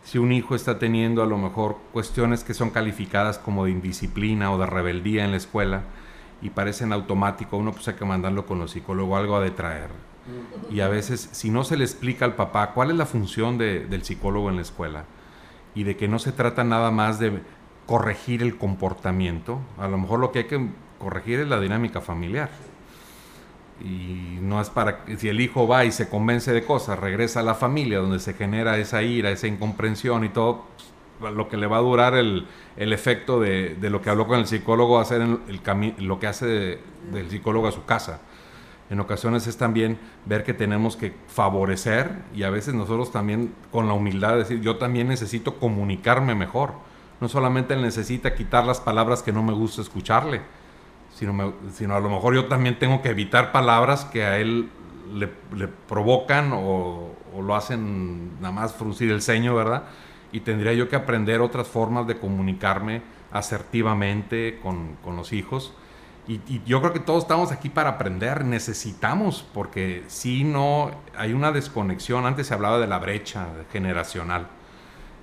[0.04, 4.52] Si un hijo está teniendo a lo mejor cuestiones que son calificadas como de indisciplina
[4.52, 5.82] o de rebeldía en la escuela
[6.42, 9.90] y parecen automático, uno pues hay que mandarlo con los psicólogos, algo a detraer.
[10.70, 14.04] Y a veces, si no se le explica al papá cuál es la función del
[14.04, 15.04] psicólogo en la escuela,
[15.74, 17.40] y de que no se trata nada más de
[17.86, 19.58] corregir el comportamiento.
[19.78, 22.50] A lo mejor lo que hay que corregir es la dinámica familiar.
[23.80, 27.42] Y no es para si el hijo va y se convence de cosas, regresa a
[27.42, 30.64] la familia donde se genera esa ira, esa incomprensión y todo,
[31.18, 34.26] pues, lo que le va a durar el, el efecto de, de, lo que habló
[34.26, 36.78] con el psicólogo, hacer el, el lo que hace
[37.10, 38.20] del psicólogo a su casa
[38.92, 43.88] en ocasiones es también ver que tenemos que favorecer y a veces nosotros también con
[43.88, 46.74] la humildad de decir, yo también necesito comunicarme mejor.
[47.18, 50.42] No solamente él necesita quitar las palabras que no me gusta escucharle,
[51.14, 54.70] sino, sino a lo mejor yo también tengo que evitar palabras que a él
[55.14, 55.28] le,
[55.88, 59.84] provocan o, lo hacen nada más fruncir el ceño, ¿verdad?
[60.32, 65.74] Y tendría yo que aprender otras formas de comunicarme asertivamente con, con los hijos
[66.28, 71.50] y, yo creo que todos estamos aquí para aprender, necesitamos, porque si no, hay una
[71.50, 74.46] desconexión, antes se hablaba de la brecha generacional,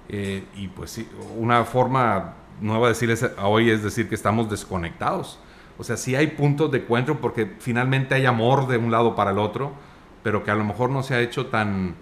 [0.09, 1.01] eh, y pues
[1.37, 5.39] una forma nueva de decir hoy es decir que estamos desconectados.
[5.79, 9.31] O sea, sí hay puntos de encuentro porque finalmente hay amor de un lado para
[9.31, 9.71] el otro,
[10.21, 11.95] pero que a lo mejor no se ha hecho tan,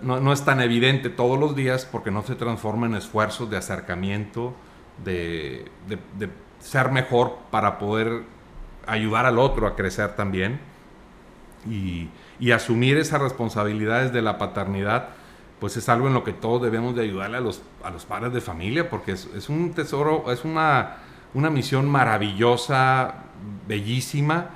[0.00, 3.56] no, no es tan evidente todos los días porque no se transforma en esfuerzos de
[3.56, 4.54] acercamiento,
[5.04, 8.22] de, de, ser mejor para poder
[8.86, 10.60] ayudar al otro a crecer también
[11.68, 12.08] y,
[12.52, 15.10] asumir esas responsabilidades de la paternidad,
[15.58, 18.32] pues es algo en lo que todos debemos de ayudarle a los, a los padres
[18.32, 20.96] de familia, porque es, un tesoro, es una,
[21.34, 23.14] una misión maravillosa,
[23.66, 24.50] bellísima,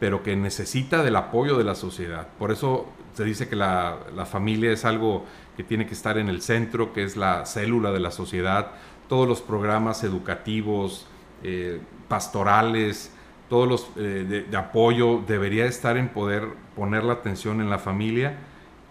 [0.00, 2.28] pero que necesita del apoyo de la sociedad.
[2.38, 5.24] Por eso se dice que la, la, familia es algo
[5.56, 8.72] que tiene que estar en el centro, que es la célula de la sociedad.
[9.08, 11.06] Todos los programas educativos,
[11.42, 13.12] eh, pastorales,
[13.48, 18.38] todos los eh, de, apoyo, debería estar en poder poner la atención en la familia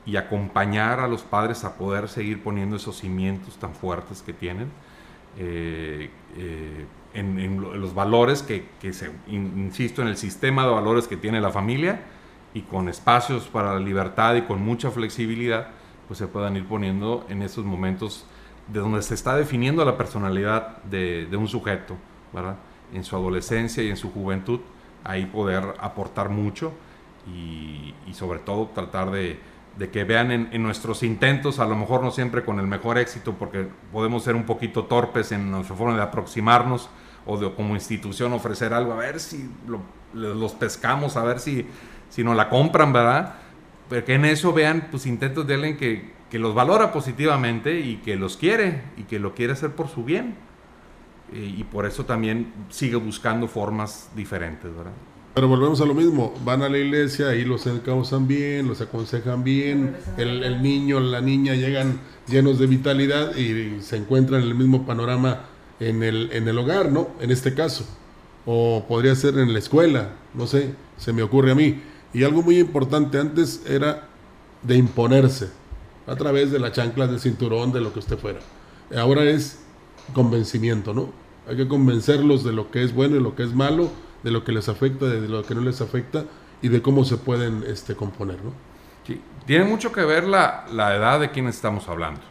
[0.06, 4.70] y acompañar a los padres a poder seguir poniendo esos cimientos tan fuertes que tienen
[5.38, 6.10] eh,
[7.14, 12.02] en, los valores que, se, insisto, en el sistema de valores que tiene la familia
[12.54, 15.68] y con espacios para la libertad y con mucha flexibilidad,
[16.08, 18.26] pues se puedan ir poniendo en esos momentos
[18.68, 21.96] de donde se está definiendo la personalidad de, de un sujeto.
[22.94, 24.60] en su adolescencia y en su juventud,
[25.04, 26.74] ahí poder aportar mucho
[27.28, 29.40] y, sobre todo tratar de,
[29.80, 33.68] que vean en, nuestros intentos, a lo mejor no siempre con el mejor éxito, porque
[33.92, 36.90] podemos ser un poquito torpes en nuestra forma de aproximarnos
[37.26, 39.50] o de como institución ofrecer algo, a ver si
[40.14, 41.68] los pescamos, a ver si,
[42.10, 43.36] si nos la compran, ¿verdad?
[43.90, 47.98] Pero que en eso vean pues intentos de alguien que, que los valora positivamente y
[47.98, 50.36] que los quiere y que lo quiere hacer por su bien.
[51.32, 54.92] Eh, y por eso también sigue buscando formas diferentes, ¿verdad?
[55.34, 59.44] Pero volvemos a lo mismo, van a la iglesia, ahí los encausan bien, los aconsejan
[59.44, 64.56] bien, el, el niño, la niña llegan llenos de vitalidad y se encuentran en el
[64.56, 65.48] mismo panorama
[65.80, 67.10] en el, en el hogar, ¿no?
[67.20, 67.86] En este caso.
[68.46, 71.82] O podría ser en la escuela, no sé, se me ocurre a mí.
[72.14, 74.08] Y algo muy importante antes era
[74.62, 75.50] de imponerse
[76.08, 78.40] a través de la chancla, del cinturón, de lo que usted fuera.
[78.96, 79.60] Ahora es
[80.14, 81.12] convencimiento, ¿no?
[81.48, 83.90] Hay que convencerlos de lo que es bueno y lo que es malo,
[84.24, 86.26] de lo que les afecta, de lo que no les afecta
[86.62, 88.52] y de cómo se pueden este, componer, ¿no?
[89.06, 92.22] Sí, tiene mucho que ver la, la edad de quien estamos hablando.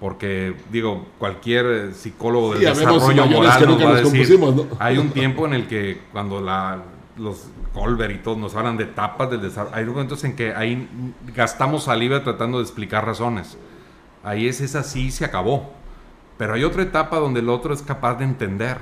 [0.00, 4.38] Porque, digo, cualquier psicólogo del desarrollo moral nos va a decir,
[4.78, 6.82] hay un tiempo en el que cuando la,
[7.16, 9.74] los Colbert y todos nos hablan de etapas del desarrollo.
[9.74, 10.88] Hay momentos en que ahí
[11.34, 13.56] gastamos saliva tratando de explicar razones.
[14.22, 15.72] Ahí es esa sí se acabó.
[16.38, 18.78] Pero hay otra etapa donde el otro es capaz de entender.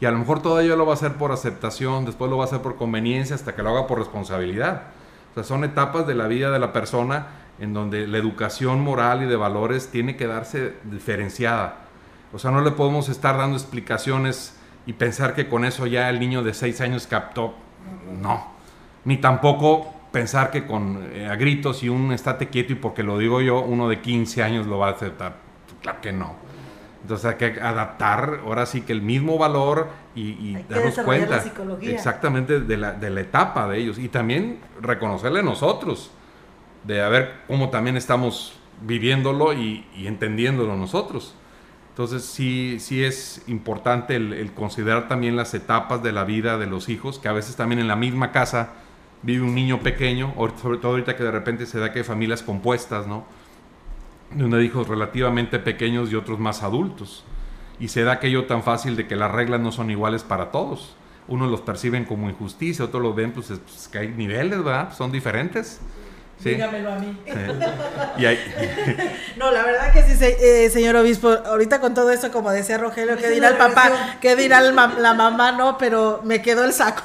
[0.00, 2.46] Y a lo mejor todavía lo va a hacer por aceptación, después lo va a
[2.46, 4.84] hacer por conveniencia, hasta que lo haga por responsabilidad.
[5.30, 7.26] O sea, son etapas de la vida de la persona
[7.58, 11.76] en donde la educación moral y de valores tiene que darse diferenciada.
[12.32, 16.18] O sea, no le podemos estar dando explicaciones y pensar que con eso ya el
[16.18, 17.54] niño de 6 años captó
[18.20, 18.46] no.
[19.04, 23.18] Ni tampoco pensar que con eh, a gritos y un estate quieto y porque lo
[23.18, 25.36] digo yo, uno de 15 años lo va a aceptar.
[25.82, 26.34] Claro que no.
[27.02, 31.42] Entonces hay que adaptar ahora sí que el mismo valor y, darnos cuenta
[31.82, 36.10] exactamente de la, de la, etapa de ellos y también reconocerle nosotros,
[36.84, 41.34] de a ver cómo también estamos viviéndolo y, y entendiéndolo nosotros.
[42.00, 46.88] Entonces sí, sí es importante el, considerar también las etapas de la vida de los
[46.88, 48.70] hijos, que a veces también en la misma casa
[49.22, 50.32] vive un niño pequeño,
[50.62, 53.26] sobre todo ahorita que de repente se da que hay familias compuestas, ¿no?
[54.32, 57.24] Hay hijos relativamente pequeños y otros más adultos.
[57.78, 60.94] Y se da aquello tan fácil de que las reglas no son iguales para todos.
[61.28, 64.94] Unos los perciben como injusticia, otros lo ven, pues, pues que hay niveles, ¿verdad?
[64.94, 65.80] Son diferentes.
[66.42, 67.16] Dígamelo a mí.
[69.36, 71.28] no, la verdad que sí, eh, señor obispo.
[71.28, 74.16] Ahorita con todo esto, como decía Rogelio, ¿qué dirá el papá?
[74.20, 75.52] ¿Qué dirá la mamá?
[75.52, 77.02] No, pero me quedó el saco.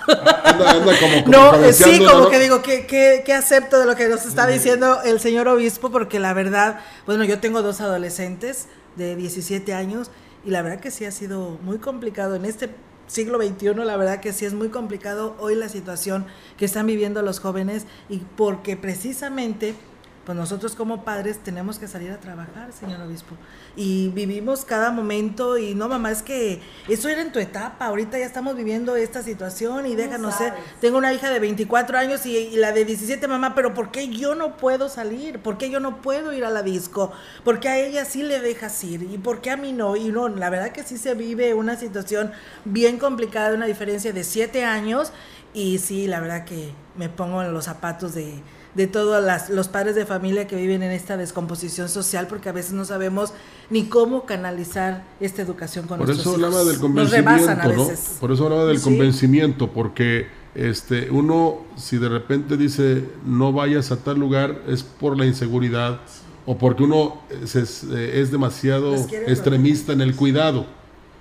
[1.27, 2.85] no, sí, como que digo, ¿qué,
[3.25, 5.91] qué, acepto de lo que nos está diciendo el señor obispo?
[5.91, 10.11] Porque la verdad, bueno, yo tengo dos adolescentes de 17 años
[10.45, 12.69] y la verdad que sí ha sido muy complicado en este
[13.07, 16.25] siglo XXI, la verdad que sí es muy complicado hoy la situación
[16.57, 19.75] que están viviendo los jóvenes y porque precisamente
[20.25, 23.35] pues nosotros como padres tenemos que salir a trabajar, señor obispo.
[23.75, 28.17] Y vivimos cada momento y no, mamá, es que eso era en tu etapa, ahorita
[28.17, 30.53] ya estamos viviendo esta situación y déjanos ser.
[30.81, 34.33] Tengo una hija de 24 años y, la de 17, mamá, pero ¿por qué yo
[34.33, 35.39] no puedo salir?
[35.39, 37.11] ¿Por qué yo no puedo ir a la disco?
[37.43, 39.03] ¿Por qué a ella sí le dejas ir?
[39.03, 39.95] ¿Y por qué a mí no?
[39.95, 42.31] Y no, la verdad que sí se vive una situación
[42.63, 45.11] bien complicada, una diferencia de 7 años
[45.53, 48.41] y sí, la verdad que me pongo en los zapatos de
[48.75, 52.73] de todos los padres de familia que viven en esta descomposición social, porque a veces
[52.73, 53.33] no sabemos
[53.69, 57.89] ni cómo canalizar esta educación con Por eso hablaba del convencimiento, ¿no?
[58.19, 63.97] Por eso hablaba del convencimiento, porque este uno si de repente dice no vayas a
[63.97, 65.99] tal lugar es por la inseguridad
[66.45, 68.95] o porque uno es, es demasiado
[69.27, 70.65] extremista en el cuidado,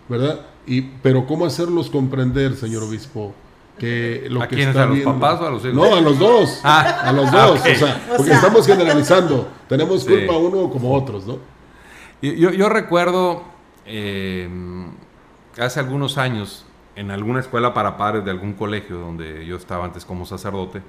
[0.08, 0.46] ¿verdad?
[0.66, 3.34] Y pero cómo hacerlos comprender, señor obispo,
[3.78, 4.76] que lo ¿A que quiénes?
[4.76, 5.74] ¿A los papás o a los hijos?
[5.74, 6.60] No, a los dos.
[6.62, 7.60] Ah, a los dos.
[7.60, 9.48] O sea, porque estamos generalizando.
[9.68, 11.38] Tenemos culpa uno como otros, ¿no?
[12.22, 13.42] Yo, yo recuerdo
[13.86, 14.48] eh,
[15.58, 16.64] hace algunos años
[16.96, 20.80] en alguna escuela para padres de algún colegio donde yo estaba antes como sacerdote,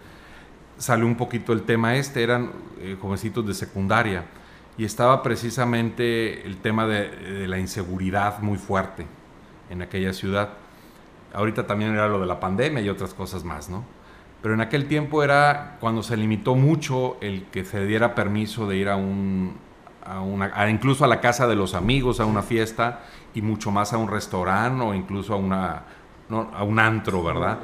[0.77, 4.25] salió un poquito el tema este, eran eh, jovencitos de secundaria
[4.77, 9.05] y estaba precisamente el tema de, de la inseguridad muy fuerte
[9.69, 10.49] en aquella ciudad
[11.35, 13.83] Ahorita también era lo de la pandemia y otras cosas más, ¿no?
[14.41, 18.77] Pero en aquel tiempo era cuando se limitó mucho el que se diera permiso de
[18.77, 19.57] ir a un,
[20.05, 23.01] a una, incluso a la casa de los amigos, a una fiesta
[23.33, 25.83] y mucho más a un restaurante o incluso a, una,
[26.29, 27.59] a un antro, ¿verdad?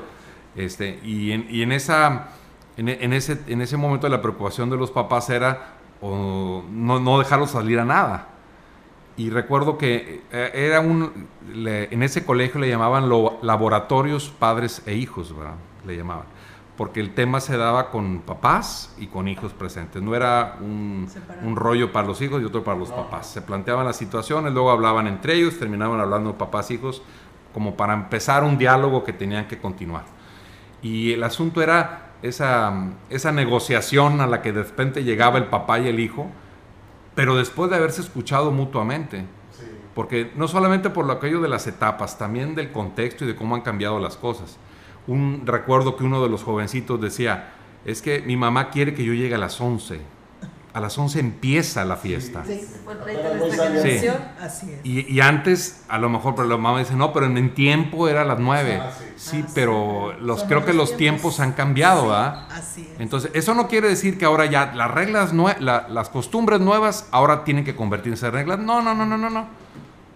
[0.55, 2.29] Este, y, en, y en, esa,
[2.77, 7.79] en, ese, en ese momento la preocupación de los papás era no, no dejarlos salir
[7.79, 8.27] a nada.
[9.17, 13.09] Y recuerdo que eh, era un, en ese colegio le llamaban
[13.41, 15.55] laboratorios padres e hijos, ¿verdad?
[15.85, 16.25] Le llamaban.
[16.77, 20.01] Porque el tema se daba con papás y con hijos presentes.
[20.01, 21.07] No era un,
[21.43, 23.27] un rollo para los hijos y otro para los papás.
[23.27, 27.03] Se planteaban las situaciones, luego hablaban entre ellos, terminaban hablando papás, hijos,
[27.53, 30.05] como para empezar un diálogo que tenían que continuar.
[30.81, 32.73] Y el asunto era esa,
[33.09, 36.27] esa negociación a la que de repente llegaba el papá y el hijo,
[37.15, 39.25] pero después de haberse escuchado mutuamente.
[39.95, 43.55] Porque no solamente por lo aquello de las etapas, también del contexto y de cómo
[43.55, 44.57] han cambiado las cosas.
[45.07, 47.53] Un recuerdo que uno de los jovencitos decía,
[47.83, 49.99] es que mi mamá quiere que yo llegue a las 11
[50.73, 52.43] a las 11 empieza la fiesta.
[52.45, 54.07] Sí, sí.
[54.39, 54.79] Así es.
[54.83, 58.21] Y, y, antes, a lo mejor, pero la mamá dice, no, pero en, tiempo era
[58.21, 58.79] a las 9.
[58.81, 62.47] Ah, sí, ah, pero los, creo que los tiempos han cambiado, ¿verdad?
[62.51, 62.99] Así es.
[62.99, 67.65] Entonces, eso no quiere decir que ahora ya las reglas, las costumbres nuevas, ahora tienen
[67.65, 68.59] que convertirse en reglas.
[68.59, 69.47] No, no, no, no, no, no.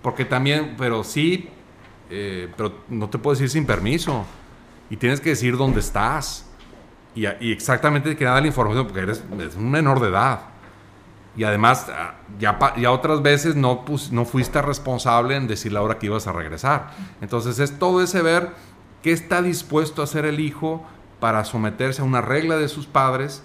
[0.01, 1.49] Porque también, pero sí,
[2.09, 4.25] eh, pero no te puedes ir sin permiso.
[4.89, 6.45] Y tienes que decir dónde estás
[7.15, 9.23] y, exactamente que nada la información porque eres,
[9.57, 10.41] un menor de edad.
[11.37, 15.97] Y además, ah, ya, ya otras veces no, no fuiste responsable en decir la hora
[15.97, 16.91] que ibas a regresar.
[17.21, 18.51] Entonces es todo ese ver
[19.01, 20.85] qué está dispuesto a hacer el hijo
[21.19, 23.43] para someterse a una regla de sus padres,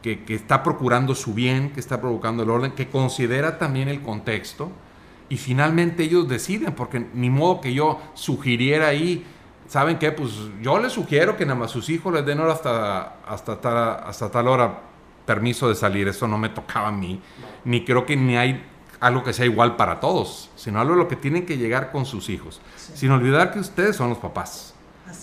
[0.00, 4.02] que, que está procurando su bien, que está provocando el orden, que considera también el
[4.02, 4.72] contexto.
[5.28, 9.24] Y finalmente ellos deciden, porque ni modo que yo sugiriera ahí
[9.72, 10.12] ¿saben qué?
[10.12, 14.04] Pues yo les sugiero que nada más sus hijos les den hora hasta, hasta, tal,
[14.04, 14.80] hasta tal hora
[15.24, 16.06] permiso de salir.
[16.08, 17.22] Eso no me tocaba a mí.
[17.64, 18.66] Ni creo que ni hay
[19.00, 22.04] algo que sea igual para todos, sino algo a lo que tienen que llegar con
[22.04, 22.60] sus hijos.
[22.76, 24.74] Sin olvidar que ustedes son los papás.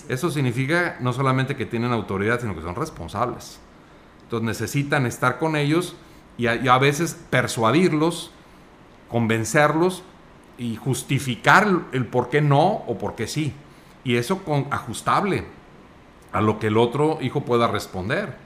[0.07, 3.59] Eso significa no solamente que tienen autoridad, sino que son responsables.
[4.23, 5.95] Entonces necesitan estar con ellos
[6.39, 8.31] y a veces persuadirlos,
[9.09, 10.01] convencerlos
[10.57, 13.53] y justificar el por qué no o por qué sí
[14.09, 15.43] y eso con ajustable
[16.31, 18.37] a lo que el otro hijo pueda responder,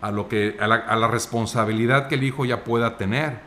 [0.00, 3.38] a, lo que, a, la, responsabilidad que el hijo ya pueda tener,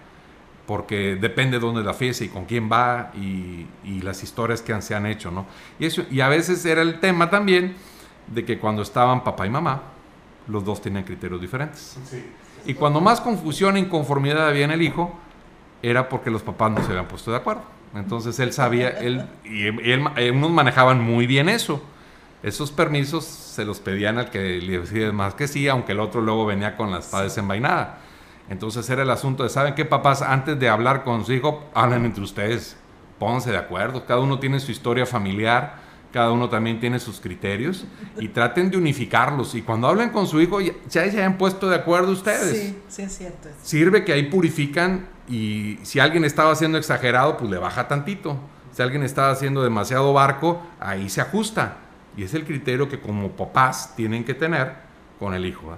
[0.67, 3.67] porque depende de dónde la fiesta y con quién va y,
[4.03, 5.47] las historias que se han hecho, ¿no?
[5.77, 7.75] Y, eso, y a veces era el tema también
[8.27, 9.81] de que cuando estaban papá y mamá,
[10.47, 11.97] los dos tenían criterios diferentes.
[12.65, 15.13] Y cuando más confusión e inconformidad había en el hijo,
[15.81, 17.63] era porque los papás no se habían puesto de acuerdo.
[17.95, 21.81] Entonces él sabía, él y él, unos manejaban muy bien eso.
[22.43, 26.21] Esos permisos se los pedían al que le decía más que sí, aunque el otro
[26.21, 27.97] luego venía con las padres envainadas.
[28.49, 30.21] Entonces era el asunto de, ¿saben qué papás?
[30.21, 32.77] Antes de hablar con su hijo, hablan entre ustedes,
[33.17, 35.77] pónganse de acuerdo, cada uno tiene su historia familiar,
[36.13, 37.85] cada uno también tiene sus criterios
[38.19, 39.55] y traten de unificarlos.
[39.55, 42.57] Y cuando hablen con su hijo, ya, ya se hayan puesto de acuerdo ustedes.
[42.57, 43.49] Sí, sí es cierto.
[43.63, 48.37] Sirve que ahí purifican y si alguien estaba haciendo exagerado, pues le baja tantito.
[48.71, 51.77] Si alguien estaba haciendo demasiado barco, ahí se ajusta.
[52.17, 54.73] Y es el criterio que como papás tienen que tener
[55.19, 55.77] con el hijo.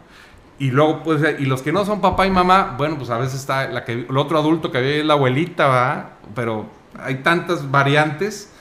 [0.60, 3.40] Y luego, pues, y los que no son papá y mamá, bueno, pues a veces
[3.40, 6.10] está la que, el otro adulto que ve es la abuelita, ¿va?
[6.34, 6.66] Pero
[7.00, 8.52] hay tantas variantes,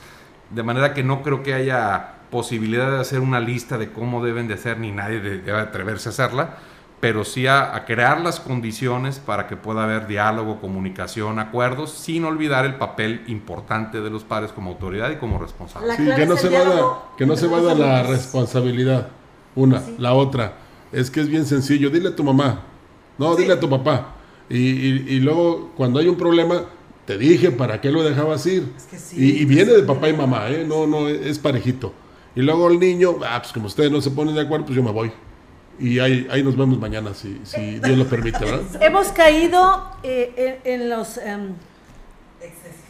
[0.51, 4.47] de manera que no creo que haya posibilidad de hacer una lista de cómo deben
[4.47, 6.57] de ser, ni nadie debe atreverse a hacerla
[6.99, 12.65] pero sí a, crear las condiciones para que pueda haber diálogo, comunicación, acuerdos, sin olvidar
[12.65, 15.95] el papel importante de los padres como autoridad y como responsable.
[15.95, 16.81] Sí, que no, se vaya,
[17.17, 19.09] que no se vaya la responsabilidad.
[19.55, 20.53] Una, la otra,
[20.91, 22.61] es que es bien sencillo, dile a tu mamá,
[23.17, 24.13] no, dile a tu papá.
[24.49, 26.63] Y, y, luego, cuando hay un problema,
[27.05, 28.71] te dije para qué lo dejabas ir.
[29.11, 30.65] y, viene de papá y mamá, ¿eh?
[30.67, 31.93] no, no, es parejito.
[32.35, 34.83] Y luego el niño, ah, pues como ustedes no se ponen de acuerdo, pues yo
[34.83, 35.11] me voy.
[35.79, 38.61] Y ahí, ahí nos vemos mañana, si, si Dios lo permite, ¿verdad?
[38.81, 41.53] Hemos caído eh, en, los, em,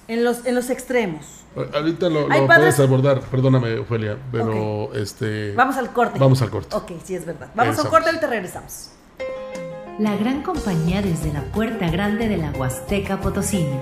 [0.08, 1.26] en, los, en los extremos.
[1.74, 5.54] Ahorita lo, puedes abordar, perdóname, Ofelia, pero este...
[5.54, 6.20] Vamos al corte.
[6.20, 6.76] Vamos al corte.
[6.76, 7.50] Ok, sí, es verdad.
[7.56, 8.92] Vamos al corte, ahorita regresamos.
[9.98, 13.82] La gran compañía desde la puerta grande de la Huasteca Potosina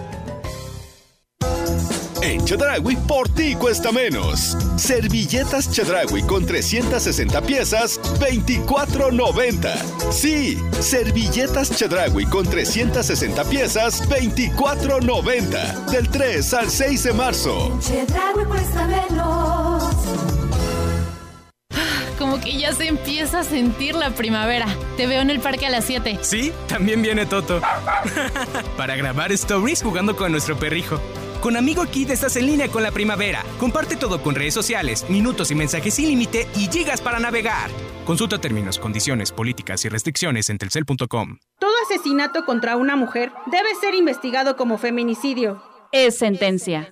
[2.21, 4.57] Chedragui por ti cuesta menos.
[4.75, 10.11] Servilletas Chedragui con 360 piezas, 24.90.
[10.11, 15.85] Sí, servilletas Chedragui con 360 piezas, 24.90.
[15.85, 17.79] Del 3 al 6 de marzo.
[17.79, 19.83] Chedragui cuesta menos.
[22.19, 24.67] Como que ya se empieza a sentir la primavera.
[24.95, 26.19] Te veo en el parque a las 7.
[26.21, 27.61] Sí, también viene Toto.
[28.77, 31.01] Para grabar stories jugando con nuestro perrijo.
[31.41, 33.43] Con Amigo Kid estás en línea con la primavera.
[33.59, 37.71] Comparte todo con redes sociales, minutos y mensajes sin límite y gigas para navegar.
[38.05, 41.39] Consulta términos, condiciones, políticas y restricciones en telcel.com.
[41.57, 45.63] Todo asesinato contra una mujer debe ser investigado como feminicidio.
[45.91, 46.91] Es sentencia.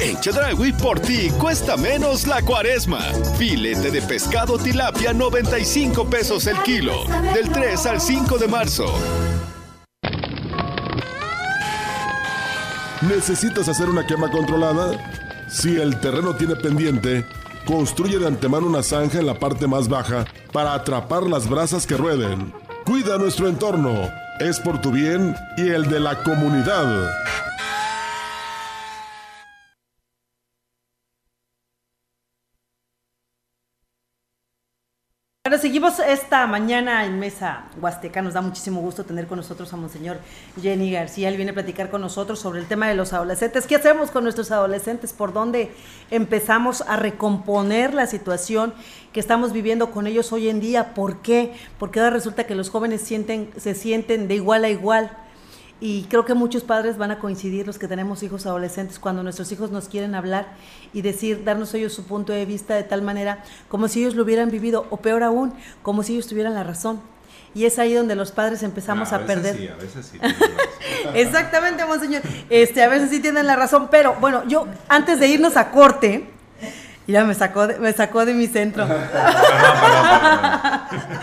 [0.00, 3.00] En Chedragui por ti cuesta menos la cuaresma.
[3.36, 7.04] Filete de pescado tilapia 95 pesos el kilo.
[7.34, 8.86] Del 3 al 5 de marzo.
[13.02, 15.46] ¿Necesitas hacer una quema controlada?
[15.50, 17.24] Si el terreno tiene pendiente,
[17.66, 21.96] construye de antemano una zanja en la parte más baja para atrapar las brasas que
[21.96, 22.52] rueden.
[22.84, 24.10] Cuida nuestro entorno.
[24.40, 27.10] Es por tu bien y el de la comunidad.
[35.48, 38.20] Bueno, seguimos esta mañana en Mesa Huasteca.
[38.20, 40.18] Nos da muchísimo gusto tener con nosotros a Monseñor
[40.60, 41.30] Jenny García.
[41.30, 43.66] Él viene a platicar con nosotros sobre el tema de los adolescentes.
[43.66, 45.14] ¿Qué hacemos con nuestros adolescentes?
[45.14, 45.72] ¿Por dónde
[46.10, 48.74] empezamos a recomponer la situación
[49.14, 50.92] que estamos viviendo con ellos hoy en día?
[50.92, 51.54] ¿Por qué?
[51.78, 55.16] Porque ahora resulta que los jóvenes se sienten de igual a igual
[55.80, 59.52] y creo que muchos padres van a coincidir, los que tenemos hijos adolescentes, cuando nuestros
[59.52, 60.48] hijos nos quieren hablar
[60.92, 64.24] y decir, darnos ellos su punto de vista de tal manera como si ellos lo
[64.24, 67.00] hubieran vivido, o peor aún, como si ellos tuvieran la razón.
[67.54, 69.56] Y es ahí donde los padres empezamos a, perder.
[69.56, 70.18] Sí, a veces sí.
[71.14, 72.22] Exactamente, monseñor.
[72.50, 76.28] Este, a veces sí tienen la razón, pero bueno, yo antes de irnos a corte,
[77.06, 78.86] ya me sacó de, me sacó de mi centro.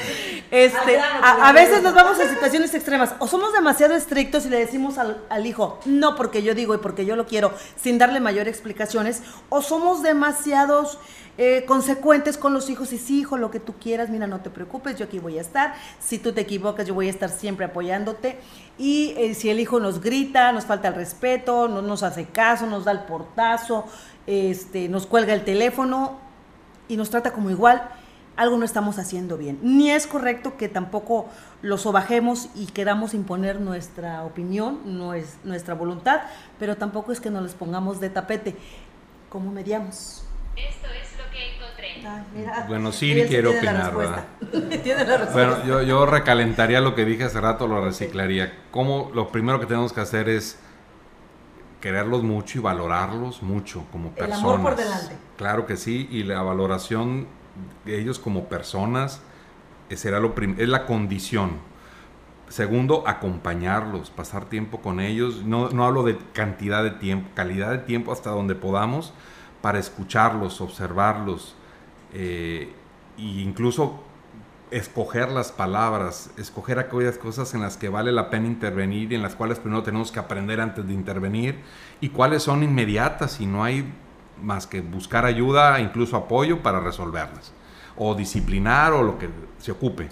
[0.64, 3.14] este, a, veces nos vamos a situaciones extremas.
[3.20, 6.78] O somos demasiado estrictos y le decimos al, al, hijo, no porque yo digo y
[6.78, 9.22] porque yo lo quiero, sin darle mayor explicaciones.
[9.50, 10.98] O somos demasiados
[11.38, 14.50] eh, consecuentes con los hijos y sí, hijo, lo que tú quieras, mira, no te
[14.50, 15.76] preocupes, yo aquí voy a estar.
[16.00, 18.40] Si tú te equivocas, yo voy a estar siempre apoyándote.
[18.78, 22.66] Y eh, si el hijo nos grita, nos falta el respeto, no nos hace caso,
[22.68, 23.86] nos da el portazo,
[24.26, 26.18] este, nos cuelga el teléfono
[26.88, 27.90] y nos trata como igual,
[28.38, 29.60] algo no estamos haciendo bien.
[29.62, 31.28] Ni es correcto que tampoco
[31.62, 36.22] lo sobajemos y queramos imponer nuestra opinión, no es nuestra voluntad,
[36.60, 38.56] pero tampoco es que nos les pongamos de tapete.
[39.30, 40.26] ¿Cómo mediamos?
[40.56, 42.68] Esto es lo que encontré.
[42.68, 44.26] bueno, sí quiero opinar, ¿verdad?
[45.34, 48.54] Bueno, yo, yo recalentaría lo que dije hace rato, lo reciclaría.
[48.72, 50.58] Como lo primero que tenemos que hacer es
[51.82, 54.40] quererlos mucho y valorarlos mucho como personas.
[54.40, 55.16] El amor por delante.
[55.38, 57.28] Claro que sí, y la valoración
[57.86, 59.22] ellos como personas
[59.90, 61.54] eh, será lo es la condición.
[62.48, 65.44] Segundo, acompañarlos, pasar tiempo con ellos.
[65.44, 69.14] No, no hablo de cantidad de tiempo, calidad de tiempo hasta donde podamos
[69.62, 71.56] para escucharlos, observarlos
[72.14, 72.72] eh,
[73.18, 74.04] e incluso
[74.72, 79.22] escoger las palabras, escoger aquellas cosas en las que vale la pena intervenir y en
[79.22, 81.60] las cuales primero tenemos que aprender antes de intervenir
[82.02, 83.92] y cuáles son inmediatas y no hay
[84.42, 87.54] más que buscar ayuda, incluso apoyo para resolverlas
[87.98, 89.30] o disciplinar o lo que
[89.60, 90.10] se ocupe.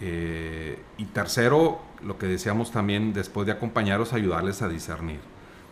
[0.00, 5.20] Eh, y tercero, lo que deseamos también después de acompañaros, ayudarles a discernir.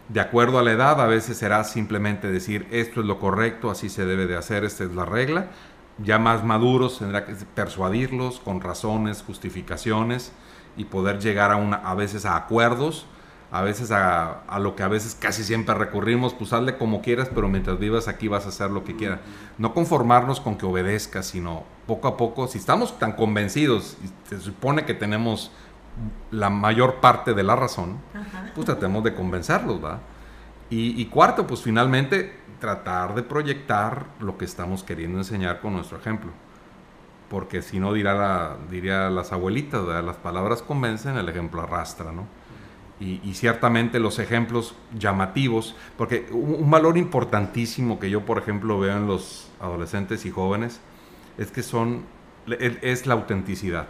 [0.09, 3.89] De acuerdo a la edad, a veces será simplemente decir esto es lo correcto, así
[3.89, 5.47] se debe de hacer, esta es la regla,
[5.99, 10.33] ya más maduros tendrá que persuadirlos con razones, justificaciones
[10.77, 13.07] y poder llegar a, una, a veces a acuerdos,
[13.53, 17.31] a veces a, a, lo que a veces casi siempre recurrimos, pues hazle como quieras,
[17.35, 19.21] pero mientras vivas aquí vas a hacer lo que quieras.
[19.59, 24.41] No conformarnos con que obedezcas, sino poco a poco, si estamos tan convencidos y se
[24.41, 25.51] supone que tenemos
[26.31, 27.99] la mayor parte de la razón,
[28.55, 29.99] pues tratemos de convencerlos, ¿va?
[30.73, 36.31] Y, cuarto, pues finalmente tratar de proyectar lo que estamos queriendo enseñar con nuestro ejemplo.
[37.29, 42.27] Porque si no, dirá la, diría las abuelitas, las palabras convencen, el ejemplo arrastra, ¿no?
[43.01, 49.07] Y, ciertamente los ejemplos llamativos, porque un, valor importantísimo que yo, por ejemplo, veo en
[49.07, 50.81] los adolescentes y jóvenes
[51.39, 52.03] es que son,
[52.47, 53.87] es la autenticidad.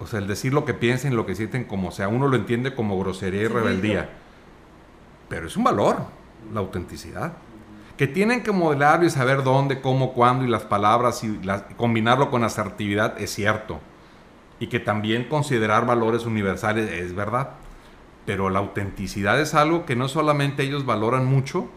[0.00, 2.74] O sea, el decir lo que piensen, lo que sienten, como sea, uno lo entiende
[2.74, 4.10] como grosería y rebeldía.
[5.28, 5.96] Pero es un valor,
[6.52, 7.32] la autenticidad.
[7.96, 11.40] Que tienen que modelar y saber dónde, cómo, cuándo y las palabras y
[11.76, 13.80] combinarlo con asertividad es cierto.
[14.60, 17.50] Y que también considerar valores universales es verdad.
[18.26, 21.68] Pero la autenticidad es algo que no solamente ellos valoran mucho,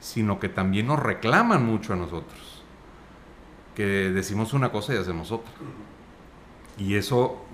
[0.00, 2.62] sino que también nos reclaman mucho a nosotros.
[3.74, 5.52] Que decimos una cosa y hacemos otra.
[6.78, 7.44] Y eso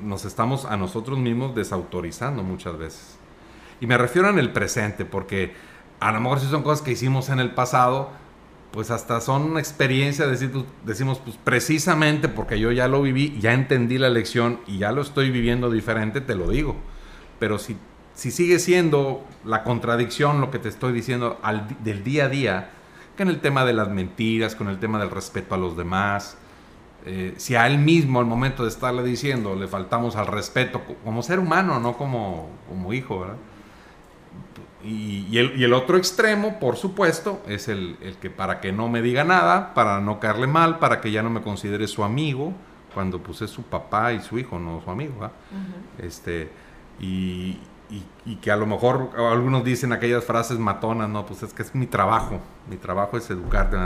[0.00, 3.18] nos estamos a nosotros mismos desautorizando muchas veces.
[3.80, 5.54] Y me refiero en el presente, porque
[6.00, 8.10] a lo mejor si son cosas que hicimos en el pasado,
[8.70, 10.50] pues hasta son experiencias, decir,
[10.84, 15.02] decimos, pues precisamente porque yo ya lo viví, ya entendí la lección y ya lo
[15.02, 16.76] estoy viviendo diferente, te lo digo.
[17.38, 17.76] Pero si,
[18.14, 21.40] si sigue siendo la contradicción lo que te estoy diciendo
[21.82, 22.70] del día a día,
[23.16, 26.36] que en el tema de las mentiras, con el tema del respeto a los demás,
[27.06, 31.22] eh, si a él mismo al momento de estarle diciendo le faltamos al respeto como
[31.22, 33.36] ser humano, no como, como hijo, ¿verdad?
[34.84, 39.74] Y, el, otro extremo, por supuesto, es el, que para que no me diga nada,
[39.74, 42.52] para no caerle mal, para que ya no me considere su amigo,
[42.94, 45.30] cuando pues es su papá y su hijo, no su amigo.
[45.98, 46.50] este,
[47.00, 47.58] y,
[48.24, 51.74] y, que a lo mejor algunos dicen aquellas frases matonas, no, pues es que es
[51.74, 53.76] mi trabajo, mi trabajo es educarte.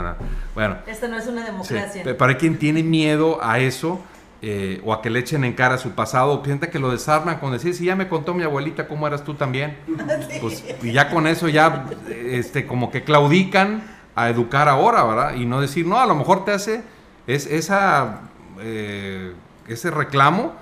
[0.53, 0.77] Bueno.
[0.85, 2.17] Esta no es una democracia.
[2.17, 4.01] para quien tiene miedo a eso,
[4.45, 7.53] eh, o a que le echen en cara su pasado, o que lo desarman con
[7.53, 9.77] decir, si ya me contó mi abuelita cómo eras tú también,
[10.41, 13.83] pues y ya con eso ya, este, como que claudican
[14.15, 15.35] a educar ahora, ¿verdad?
[15.35, 16.83] Y no decir, no, a lo mejor te hace,
[17.25, 18.23] es esa,
[18.59, 19.31] eh,
[19.69, 20.53] ese reclamo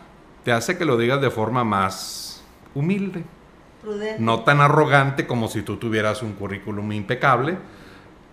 [0.43, 2.43] te hace que lo digas de forma más
[2.75, 3.23] humilde.
[4.19, 7.57] No tan arrogante como si tú tuvieras un currículum impecable,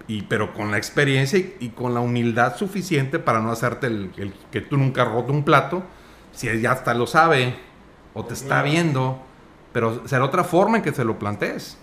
[0.09, 4.61] y, pero con la experiencia y, con la humildad suficiente para no hacerte el, que
[4.61, 5.85] tú nunca has roto un plato,
[6.33, 7.57] si ella hasta lo sabe
[8.15, 9.23] o te está viendo,
[9.73, 11.77] pero será otra forma en que se lo plantees.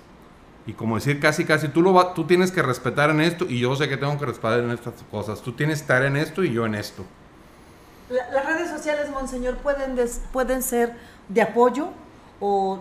[0.68, 3.76] Y como decir casi, casi, tú, lo tú tienes que respetar en esto y yo
[3.76, 5.42] sé que tengo que respetar en estas cosas.
[5.42, 7.06] Tú tienes que estar en esto y yo en esto.
[8.10, 9.96] las redes sociales, Monseñor, pueden,
[10.34, 10.96] pueden ser
[11.30, 11.90] de apoyo
[12.40, 12.80] o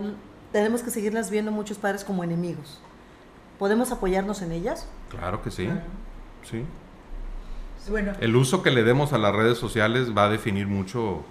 [0.52, 2.78] tenemos que seguirlas viendo muchos padres como enemigos?
[3.58, 4.86] ¿Podemos apoyarnos en ellas?
[5.18, 5.68] Claro que sí.
[6.42, 6.64] Sí.
[7.88, 8.12] Bueno.
[8.20, 11.22] El uso que le demos a las redes sociales va a definir mucho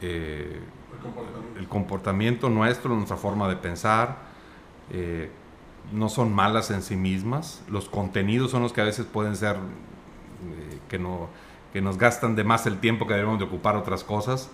[0.00, 0.60] eh,
[1.58, 2.48] el, comportamiento.
[2.48, 4.18] nuestro, nuestra forma de pensar.
[4.92, 5.30] Eh,
[5.92, 7.62] no son malas en sí mismas.
[7.68, 11.28] Los contenidos son los que a veces pueden ser eh, que, no,
[11.72, 14.50] que nos gastan de más el tiempo que debemos de ocupar otras cosas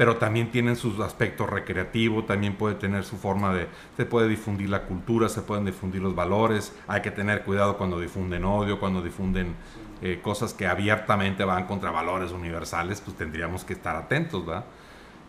[0.00, 4.70] pero también tienen sus aspectos recreativos, también puede tener su forma de, se puede difundir
[4.70, 9.02] la cultura, se pueden difundir los valores, hay que tener cuidado cuando difunden odio, cuando
[9.02, 9.54] difunden
[10.00, 14.64] eh, cosas que abiertamente van contra valores universales, pues tendríamos que estar atentos, ¿verdad?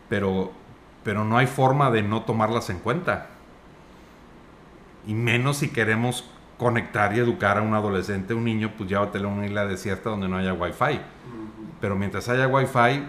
[0.07, 0.53] Pero,
[1.03, 3.27] pero no hay forma de no tomarlas en cuenta.
[5.05, 6.23] Y menos si queremos
[6.57, 10.29] conectar y educar a un adolescente, un niño, pues llévatelo a una isla desierta donde
[10.29, 11.01] no haya wifi.
[11.81, 13.03] Pero mientras haya wifi,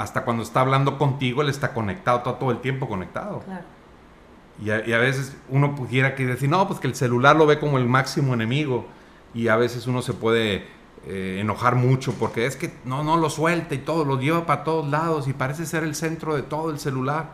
[0.00, 3.42] hasta cuando está hablando contigo, él está conectado, está todo el tiempo conectado.
[4.62, 7.76] Y, a, veces uno pudiera que decir, no, pues que el celular lo ve como
[7.76, 8.86] el máximo enemigo.
[9.34, 10.66] Y a veces uno se puede
[11.06, 14.64] eh, enojar mucho porque es que no, no lo suelta y todo, lo lleva para
[14.64, 17.30] todos lados y parece ser el centro de todo el celular.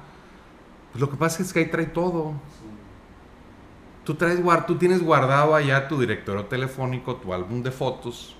[0.90, 2.32] Pues lo que pasa es que ahí trae todo.
[4.04, 8.35] Tú, traes, tú tienes guardado allá tu directorio telefónico, tu álbum de fotos,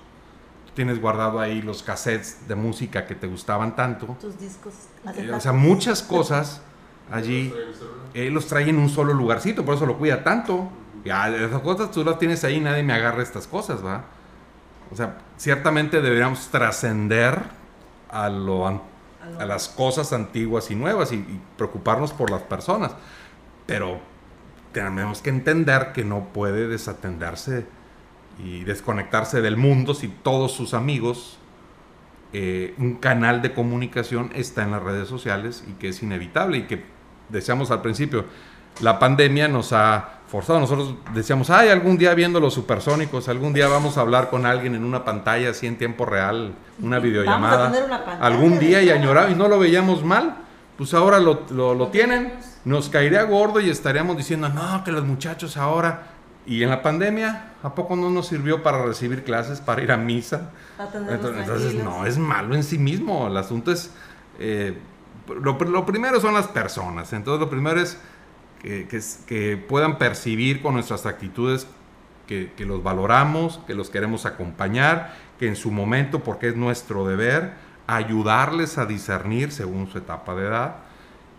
[0.77, 4.15] tienes guardado ahí los cassettes de música que te gustaban tanto.
[4.21, 4.75] Tus discos.
[5.15, 6.61] Eh, o sea, muchas cosas
[7.11, 7.51] allí.
[8.13, 10.69] Él los trae en un solo lugarcito, por eso lo cuida tanto.
[11.03, 14.05] Ya, esas cosas tú las tienes ahí, nadie me agarra estas cosas, ¿va?
[14.91, 17.41] O sea, ciertamente deberíamos trascender
[18.11, 22.91] a, lo, a las cosas antiguas y nuevas y, y preocuparnos por las personas.
[23.65, 23.99] Pero
[24.73, 27.65] tenemos que entender que no puede desatenderse
[28.43, 31.37] y desconectarse del mundo si todos sus amigos,
[32.33, 36.61] eh, un canal de comunicación está en las redes sociales y que es inevitable y
[36.63, 36.83] que
[37.29, 38.25] decíamos al principio,
[38.81, 43.67] la pandemia nos ha forzado, nosotros decíamos, ay, algún día viendo los supersónicos, algún día
[43.67, 47.71] vamos a hablar con alguien en una pantalla así en tiempo real, una videollamada,
[48.19, 50.35] algún día y añorado y no lo veíamos mal,
[50.77, 52.33] pues ahora lo, lo, lo tienen
[52.67, 56.16] nos caería gordo y estaríamos diciendo, no, que los muchachos ahora...
[56.47, 59.97] Y en la pandemia, ¿a poco no nos sirvió para recibir clases, para ir a
[59.97, 60.51] misa?
[60.79, 63.27] Entonces, entonces, no es malo en sí mismo.
[63.27, 63.91] El asunto es...
[64.39, 64.77] Eh,
[65.27, 67.11] lo, lo, primero son las personas.
[67.11, 67.99] Entonces lo primero es
[68.61, 71.67] que, que, que puedan percibir con nuestras actitudes
[72.27, 77.05] que, que, los valoramos, que los queremos acompañar, que en su momento, porque es nuestro
[77.05, 77.55] deber,
[77.87, 80.75] ayudarles a discernir según su etapa de edad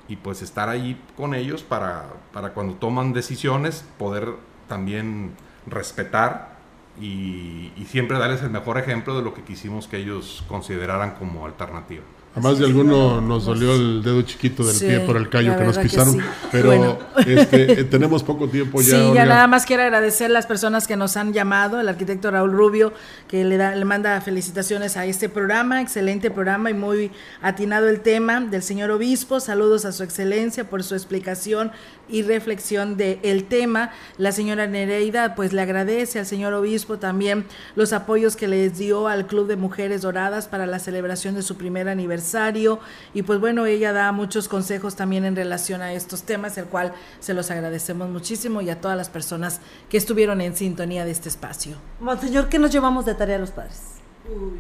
[0.07, 4.35] y pues estar ahí con ellos para, para cuando toman decisiones poder
[4.69, 5.33] también
[5.67, 6.57] respetar
[7.01, 11.47] y, y, siempre darles el mejor ejemplo de lo que quisimos que ellos consideraran como
[11.47, 12.03] alternativa.
[12.39, 15.57] A más de alguno nos dolió el dedo chiquito del sí, pie por el callo
[15.57, 16.29] que nos pisaron, que sí.
[16.53, 16.99] pero bueno.
[17.27, 18.97] este, tenemos poco tiempo ya.
[18.97, 22.31] Sí, ya nada más quiero agradecer a las personas que nos han llamado, el arquitecto
[22.31, 22.93] Raúl Rubio,
[23.27, 27.11] que le, da, le manda felicitaciones a este programa, excelente programa y muy
[27.43, 31.73] atinado el tema del señor obispo, saludos a su excelencia por su explicación
[32.09, 33.91] y reflexión del el tema.
[34.17, 37.47] La señora Nereida pues le agradece al señor obispo también
[37.77, 41.57] los apoyos que les dio al Club de Mujeres Doradas para la celebración de su
[41.57, 42.81] primer aniversario
[43.15, 46.93] y pues bueno, ella da muchos consejos también en relación a estos temas, el cual
[47.21, 51.29] se los agradecemos muchísimo y a todas las personas que estuvieron en sintonía de este
[51.29, 51.77] espacio.
[52.01, 53.81] Monseñor, ¿qué nos llevamos de tarea a los padres?
[54.29, 54.59] Uy,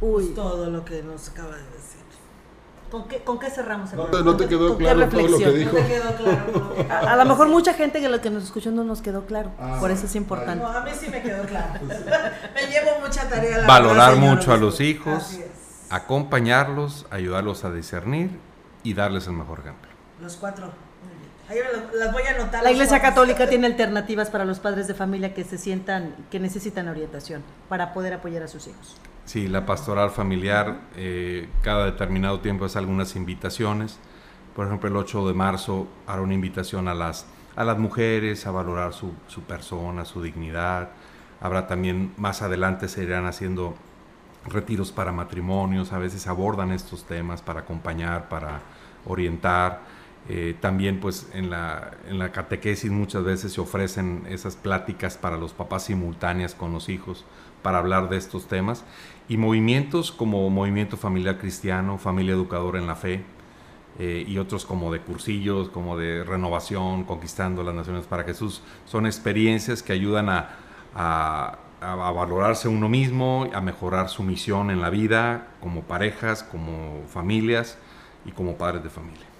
[0.00, 0.24] Uy.
[0.24, 1.85] Pues todo lo que nos acaba de decir.
[2.90, 5.50] ¿Con qué, ¿Con qué, cerramos el no, te, no te quedó claro todo lo que
[5.50, 5.76] dijo.
[5.76, 6.74] No te quedó claro.
[6.90, 9.50] a, a, lo mejor mucha gente que lo que nos escuchó no nos quedó claro.
[9.58, 10.62] Ah, por eso es importante.
[10.62, 11.80] No, a mí sí me quedó claro.
[11.84, 13.58] me llevo mucha tarea.
[13.58, 15.40] La Valorar verdad, mucho a los hijos,
[15.90, 18.38] acompañarlos, ayudarlos a discernir
[18.82, 19.90] y darles el mejor ejemplo.
[20.20, 20.85] Los cuatro.
[21.48, 21.58] Ahí
[21.94, 22.62] las voy a anotar.
[22.64, 26.88] La Iglesia Católica tiene alternativas para los padres de familia que se sientan, que necesitan
[26.88, 28.96] orientación para poder apoyar a sus hijos.
[29.24, 33.98] Sí, la pastoral familiar eh, cada determinado tiempo hace algunas invitaciones.
[34.54, 38.50] Por ejemplo, el 8 de marzo hará una invitación a las, a las mujeres a
[38.50, 40.90] valorar su, su persona, su dignidad.
[41.40, 43.74] Habrá también, más adelante se irán haciendo
[44.46, 48.60] retiros para matrimonios, a veces abordan estos temas para acompañar, para
[49.04, 49.80] orientar.
[50.28, 55.36] Eh, también pues en la, en la catequesis muchas veces se ofrecen esas pláticas para
[55.36, 57.24] los papás simultáneas con los hijos
[57.62, 58.84] para hablar de estos temas
[59.28, 63.22] y movimientos como Movimiento Familiar Cristiano, Familia Educadora en la Fe
[64.00, 69.06] eh, y otros como de cursillos, como de renovación, Conquistando las Naciones para Jesús, son
[69.06, 70.50] experiencias que ayudan a,
[70.94, 77.04] a, a valorarse uno mismo, a mejorar su misión en la vida como parejas, como
[77.08, 77.78] familias
[78.24, 79.35] y como padres de familia.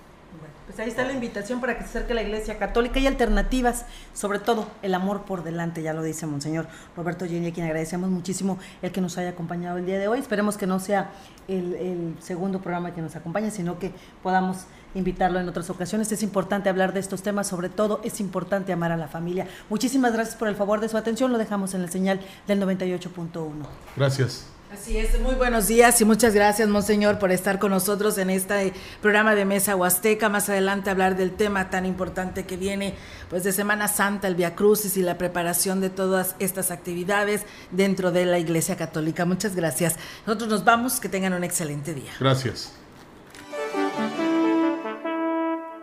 [0.77, 3.87] Pues ahí está la invitación para que se acerque a la Iglesia Católica y alternativas,
[4.13, 8.11] sobre todo el amor por delante, ya lo dice Monseñor Roberto Gini, a quien agradecemos
[8.11, 10.19] muchísimo el que nos haya acompañado el día de hoy.
[10.19, 11.13] Esperemos que no sea
[11.49, 13.91] el, segundo programa que nos acompañe, sino que
[14.23, 16.13] podamos invitarlo en otras ocasiones.
[16.13, 19.49] Es importante hablar de estos temas, sobre todo es importante amar a la familia.
[19.71, 23.51] Muchísimas gracias por el favor de su atención, lo dejamos en el señal del 98.1.
[23.97, 24.56] Gracias.
[24.79, 28.75] Así es, muy buenos días y muchas gracias, Monseñor, por estar con nosotros en este
[29.01, 30.29] programa de Mesa Huasteca.
[30.29, 32.95] Más adelante hablar del tema tan importante que viene
[33.31, 38.13] pues de Semana Santa, el Via Crucis y la preparación de todas estas actividades dentro
[38.13, 39.25] de la Iglesia Católica.
[39.25, 39.97] Muchas gracias.
[40.27, 42.13] Nosotros nos vamos, que tengan un excelente día.
[42.21, 42.75] Gracias.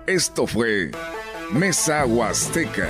[0.05, 0.91] Esto fue
[1.51, 2.89] Mesa Huasteca.